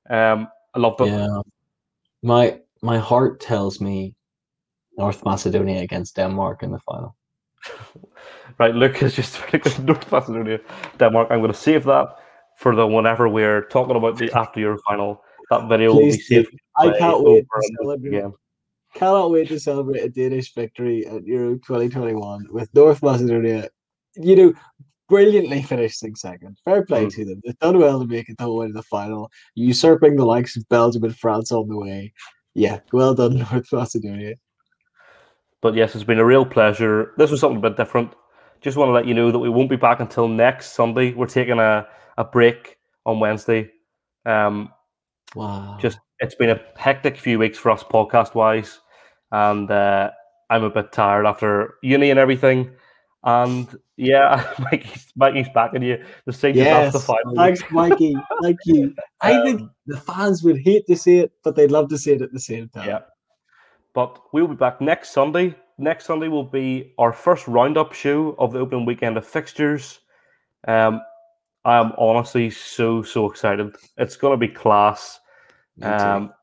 [0.10, 1.07] Um, I loved it.
[1.07, 1.41] Yeah.
[2.23, 4.15] My my heart tells me
[4.97, 7.15] North Macedonia against Denmark in the final.
[8.59, 9.39] Right, Luke is just
[9.80, 10.59] North Macedonia,
[10.97, 11.30] Denmark.
[11.31, 12.15] I'm going to save that
[12.57, 15.23] for the whenever we're talking about the after your final.
[15.49, 16.49] That video will be saved.
[16.77, 18.31] I can't wait to celebrate.
[18.93, 23.69] Cannot wait to celebrate a Danish victory at Euro 2021 with North Macedonia.
[24.15, 24.53] You know,
[25.09, 26.57] brilliantly finishing second.
[26.65, 27.15] Fair play Mm.
[27.15, 27.41] to them.
[27.43, 30.55] They've done well to make it the whole way to the final, usurping the likes
[30.57, 32.13] of Belgium and France on the way.
[32.53, 34.35] Yeah, well done, North Macedonia.
[35.61, 37.13] But yes, it's been a real pleasure.
[37.17, 38.13] This was something a bit different.
[38.61, 41.13] Just want to let you know that we won't be back until next Sunday.
[41.13, 43.71] We're taking a, a break on Wednesday.
[44.25, 44.71] Um,
[45.33, 45.77] Wow.
[45.79, 48.79] just it's been a hectic few weeks for us podcast wise,
[49.31, 50.11] and uh,
[50.49, 52.69] I'm a bit tired after uni and everything.
[53.23, 56.03] And yeah, Mikey's, Mikey's backing you.
[56.25, 56.91] The sing yes.
[56.91, 57.35] the final.
[57.35, 58.15] Thanks, Mikey.
[58.43, 58.93] Thank you.
[59.21, 62.11] I think Um, the fans would hate to see it, but they'd love to see
[62.11, 62.88] it at the same time.
[62.89, 62.99] Yeah.
[63.93, 65.55] But we'll be back next Sunday.
[65.77, 69.99] Next Sunday will be our first roundup show of the opening weekend of fixtures.
[70.68, 71.01] Um,
[71.65, 73.76] I am honestly so so excited.
[73.97, 75.19] It's going to be class.
[75.81, 76.34] Um,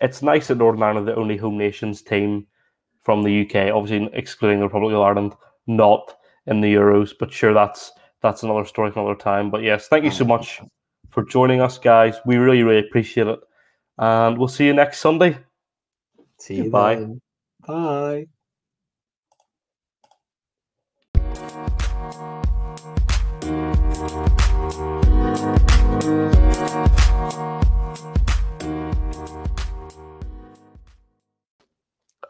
[0.00, 2.46] it's nice that Northern Ireland are the only home nations team
[3.02, 5.34] from the UK, obviously excluding the Republic of Ireland,
[5.66, 6.16] not
[6.46, 7.12] in the Euros.
[7.18, 9.50] But sure, that's that's another story for another time.
[9.50, 10.60] But yes, thank you so much
[11.10, 12.16] for joining us, guys.
[12.24, 13.40] We really really appreciate it,
[13.98, 15.38] and we'll see you next Sunday.
[16.42, 16.96] See you Bye.
[16.96, 17.20] then.
[17.64, 18.26] Bye.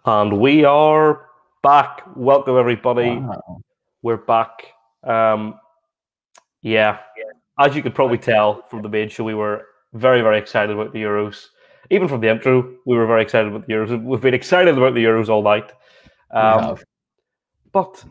[0.04, 1.30] And we are
[1.62, 2.02] back.
[2.14, 3.16] Welcome everybody.
[3.16, 3.62] Wow.
[4.02, 4.74] We're back.
[5.04, 5.58] Um,
[6.60, 6.98] yeah,
[7.58, 10.92] as you could probably tell from the main show, we were very, very excited about
[10.92, 11.46] the Euros.
[11.90, 14.02] Even from the intro, we were very excited about the Euros.
[14.02, 15.72] We've been excited about the Euros all night.
[16.30, 16.76] Um,
[17.72, 18.04] but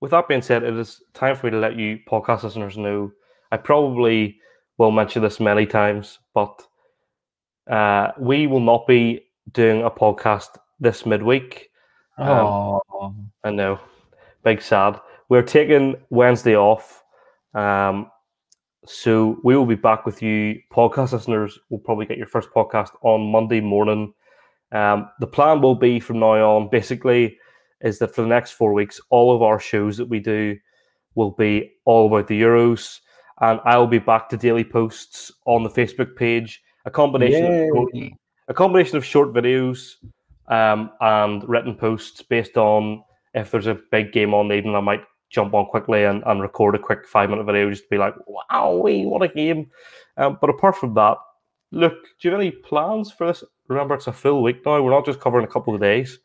[0.00, 3.12] with that being said, it is time for me to let you podcast listeners know.
[3.52, 4.38] I probably
[4.78, 6.62] will mention this many times, but
[7.70, 11.70] uh, we will not be doing a podcast this midweek.
[12.18, 13.14] Um, Oh,
[13.44, 13.78] I know.
[14.42, 15.00] Big sad.
[15.28, 17.02] We're taking Wednesday off.
[17.54, 18.10] Um,
[18.86, 20.60] so we will be back with you.
[20.72, 24.12] Podcast listeners will probably get your first podcast on Monday morning.
[24.72, 27.38] Um, the plan will be from now on, basically,
[27.80, 30.56] is that for the next four weeks, all of our shows that we do
[31.14, 33.00] will be all about the Euros.
[33.40, 36.62] And I'll be back to daily posts on the Facebook page.
[36.84, 37.94] A combination of short-
[38.48, 39.94] a combination of short videos
[40.48, 43.02] um, and written posts based on
[43.32, 45.04] if there's a big game on the evening, I might
[45.34, 48.14] jump on quickly and, and record a quick five minute video just to be like,
[48.26, 49.70] wow, what a game.
[50.16, 51.16] Um, but apart from that,
[51.72, 53.42] look, do you have any plans for this?
[53.68, 54.80] Remember, it's a full week now.
[54.82, 56.18] We're not just covering a couple of days.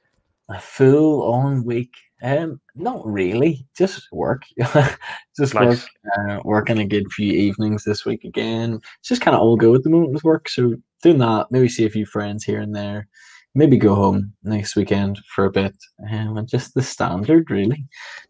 [0.50, 1.94] A full on week.
[2.22, 3.68] Um, not really.
[3.78, 4.44] Just work.
[5.38, 5.80] just work.
[6.18, 8.80] Uh, working a good few evenings this week again.
[9.00, 10.50] It's just kind of all go at the moment with work.
[10.50, 13.08] So doing that, maybe see a few friends here and there.
[13.56, 15.76] Maybe go home next weekend for a bit.
[16.12, 17.86] Um, and just the standard, really.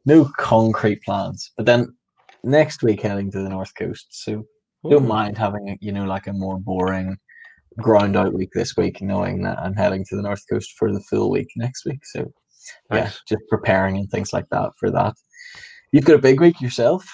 [0.06, 1.52] No concrete plans.
[1.58, 1.94] But then
[2.44, 4.08] next week heading to the north coast.
[4.12, 4.46] So
[4.90, 7.18] don't mind having a, you know like a more boring
[7.78, 11.02] ground out week this week, knowing that I'm heading to the north coast for the
[11.02, 12.06] full week next week.
[12.06, 12.32] So
[12.94, 15.16] yeah, just preparing and things like that for that.
[15.92, 17.06] You've got a big week yourself.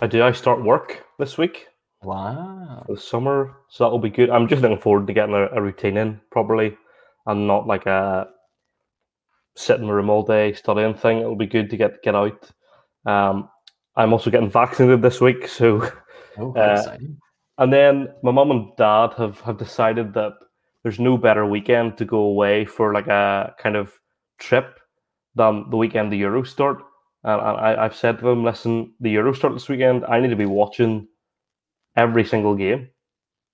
[0.00, 0.22] I do.
[0.22, 1.68] I start work this week
[2.02, 2.84] Wow.
[2.88, 4.30] the summer, so that'll be good.
[4.30, 6.76] I'm just looking forward to getting a, a routine in properly
[7.26, 8.28] and not like a
[9.54, 11.18] sit in my room all day studying thing.
[11.18, 12.50] It'll be good to get get out.
[13.06, 13.48] Um,
[13.96, 15.90] I'm also getting vaccinated this week, so
[16.38, 16.96] Oh, Uh,
[17.58, 20.32] and then my mum and dad have have decided that
[20.82, 23.92] there's no better weekend to go away for like a kind of
[24.38, 24.80] trip
[25.34, 26.78] than the weekend the Euro start.
[27.24, 30.04] And, I, I've said to them, listen, the Euro start this weekend.
[30.06, 31.06] I need to be watching
[31.96, 32.88] every single game.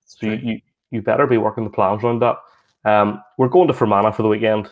[0.07, 2.37] So you, you, you better be working the plans around that.
[2.85, 4.71] Um, we're going to Fermanagh for the weekend,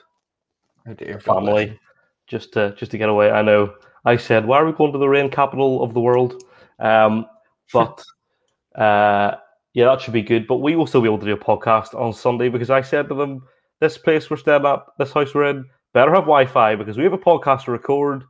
[0.87, 1.21] Oh dear.
[1.25, 1.79] God family, you.
[2.27, 3.31] just to just to get away.
[3.31, 3.75] I know.
[4.05, 6.43] I said, why are we going to the rain capital of the world?
[6.79, 7.27] Um,
[7.73, 8.03] but
[8.77, 9.37] uh,
[9.75, 10.47] yeah, that should be good.
[10.47, 13.09] But we will still be able to do a podcast on Sunday because I said
[13.09, 13.43] to them,
[13.81, 17.13] this place we're staying at, this house we're in, better have Wi-Fi because we have
[17.13, 18.25] a podcast to record,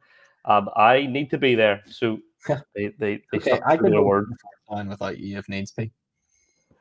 [0.47, 1.83] and I need to be there.
[1.87, 2.19] So
[2.75, 4.31] they they, they Okay, stuck I to could their hold word.
[4.71, 5.93] line without you if needs be.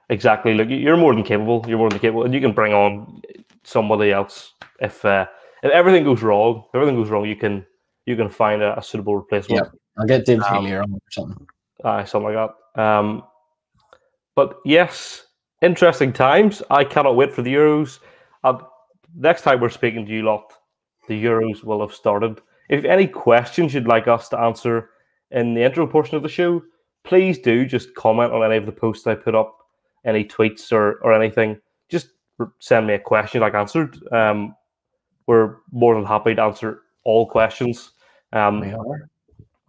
[0.10, 0.54] Exactly.
[0.54, 1.66] Look, you're more than capable.
[1.68, 3.22] You're more than capable, and you can bring on
[3.64, 5.26] somebody else if uh,
[5.64, 6.64] if everything goes wrong.
[6.70, 7.66] If everything goes wrong, you can
[8.06, 9.64] you can find a, a suitable replacement.
[9.64, 9.74] Yep.
[9.98, 11.48] I'll get Dibs Um, Healy on or something.
[11.84, 12.82] Aye, something like that.
[12.82, 13.24] Um,
[14.36, 15.26] but yes,
[15.62, 16.62] interesting times.
[16.70, 18.00] I cannot wait for the Euros.
[18.44, 18.60] Uh,
[19.16, 20.54] next time we're speaking to you lot,
[21.08, 22.42] the Euros will have started.
[22.70, 24.90] If any questions you'd like us to answer
[25.32, 26.62] in the intro portion of the show,
[27.04, 29.56] please do just comment on any of the posts I put up,
[30.06, 31.60] any tweets or, or anything.
[31.90, 32.10] Just
[32.60, 33.98] send me a question like answered.
[34.12, 34.56] Um,
[35.28, 37.92] we're more than happy to answer all questions.
[38.34, 39.10] Um, We are.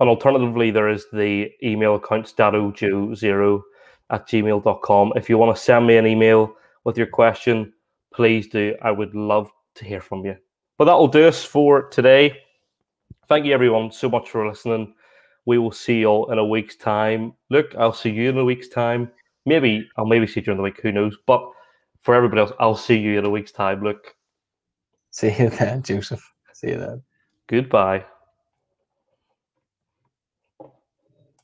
[0.01, 3.63] and alternatively, there is the email account statojo0
[4.11, 5.13] at gmail.com.
[5.17, 6.55] If you want to send me an email
[6.85, 7.73] with your question,
[8.13, 8.75] please do.
[8.83, 10.37] I would love to hear from you.
[10.79, 12.39] But that will do us for today.
[13.29, 14.95] Thank you, everyone, so much for listening.
[15.47, 17.33] We will see you all in a week's time.
[17.51, 19.11] Look, I'll see you in a week's time.
[19.47, 20.81] Maybe I'll maybe see you during the week.
[20.83, 21.17] Who knows?
[21.27, 21.49] But
[22.01, 23.83] for everybody else, I'll see you in a week's time.
[23.83, 24.15] Look.
[25.13, 26.33] See you then, Joseph.
[26.53, 27.03] See you then.
[27.47, 28.05] Goodbye.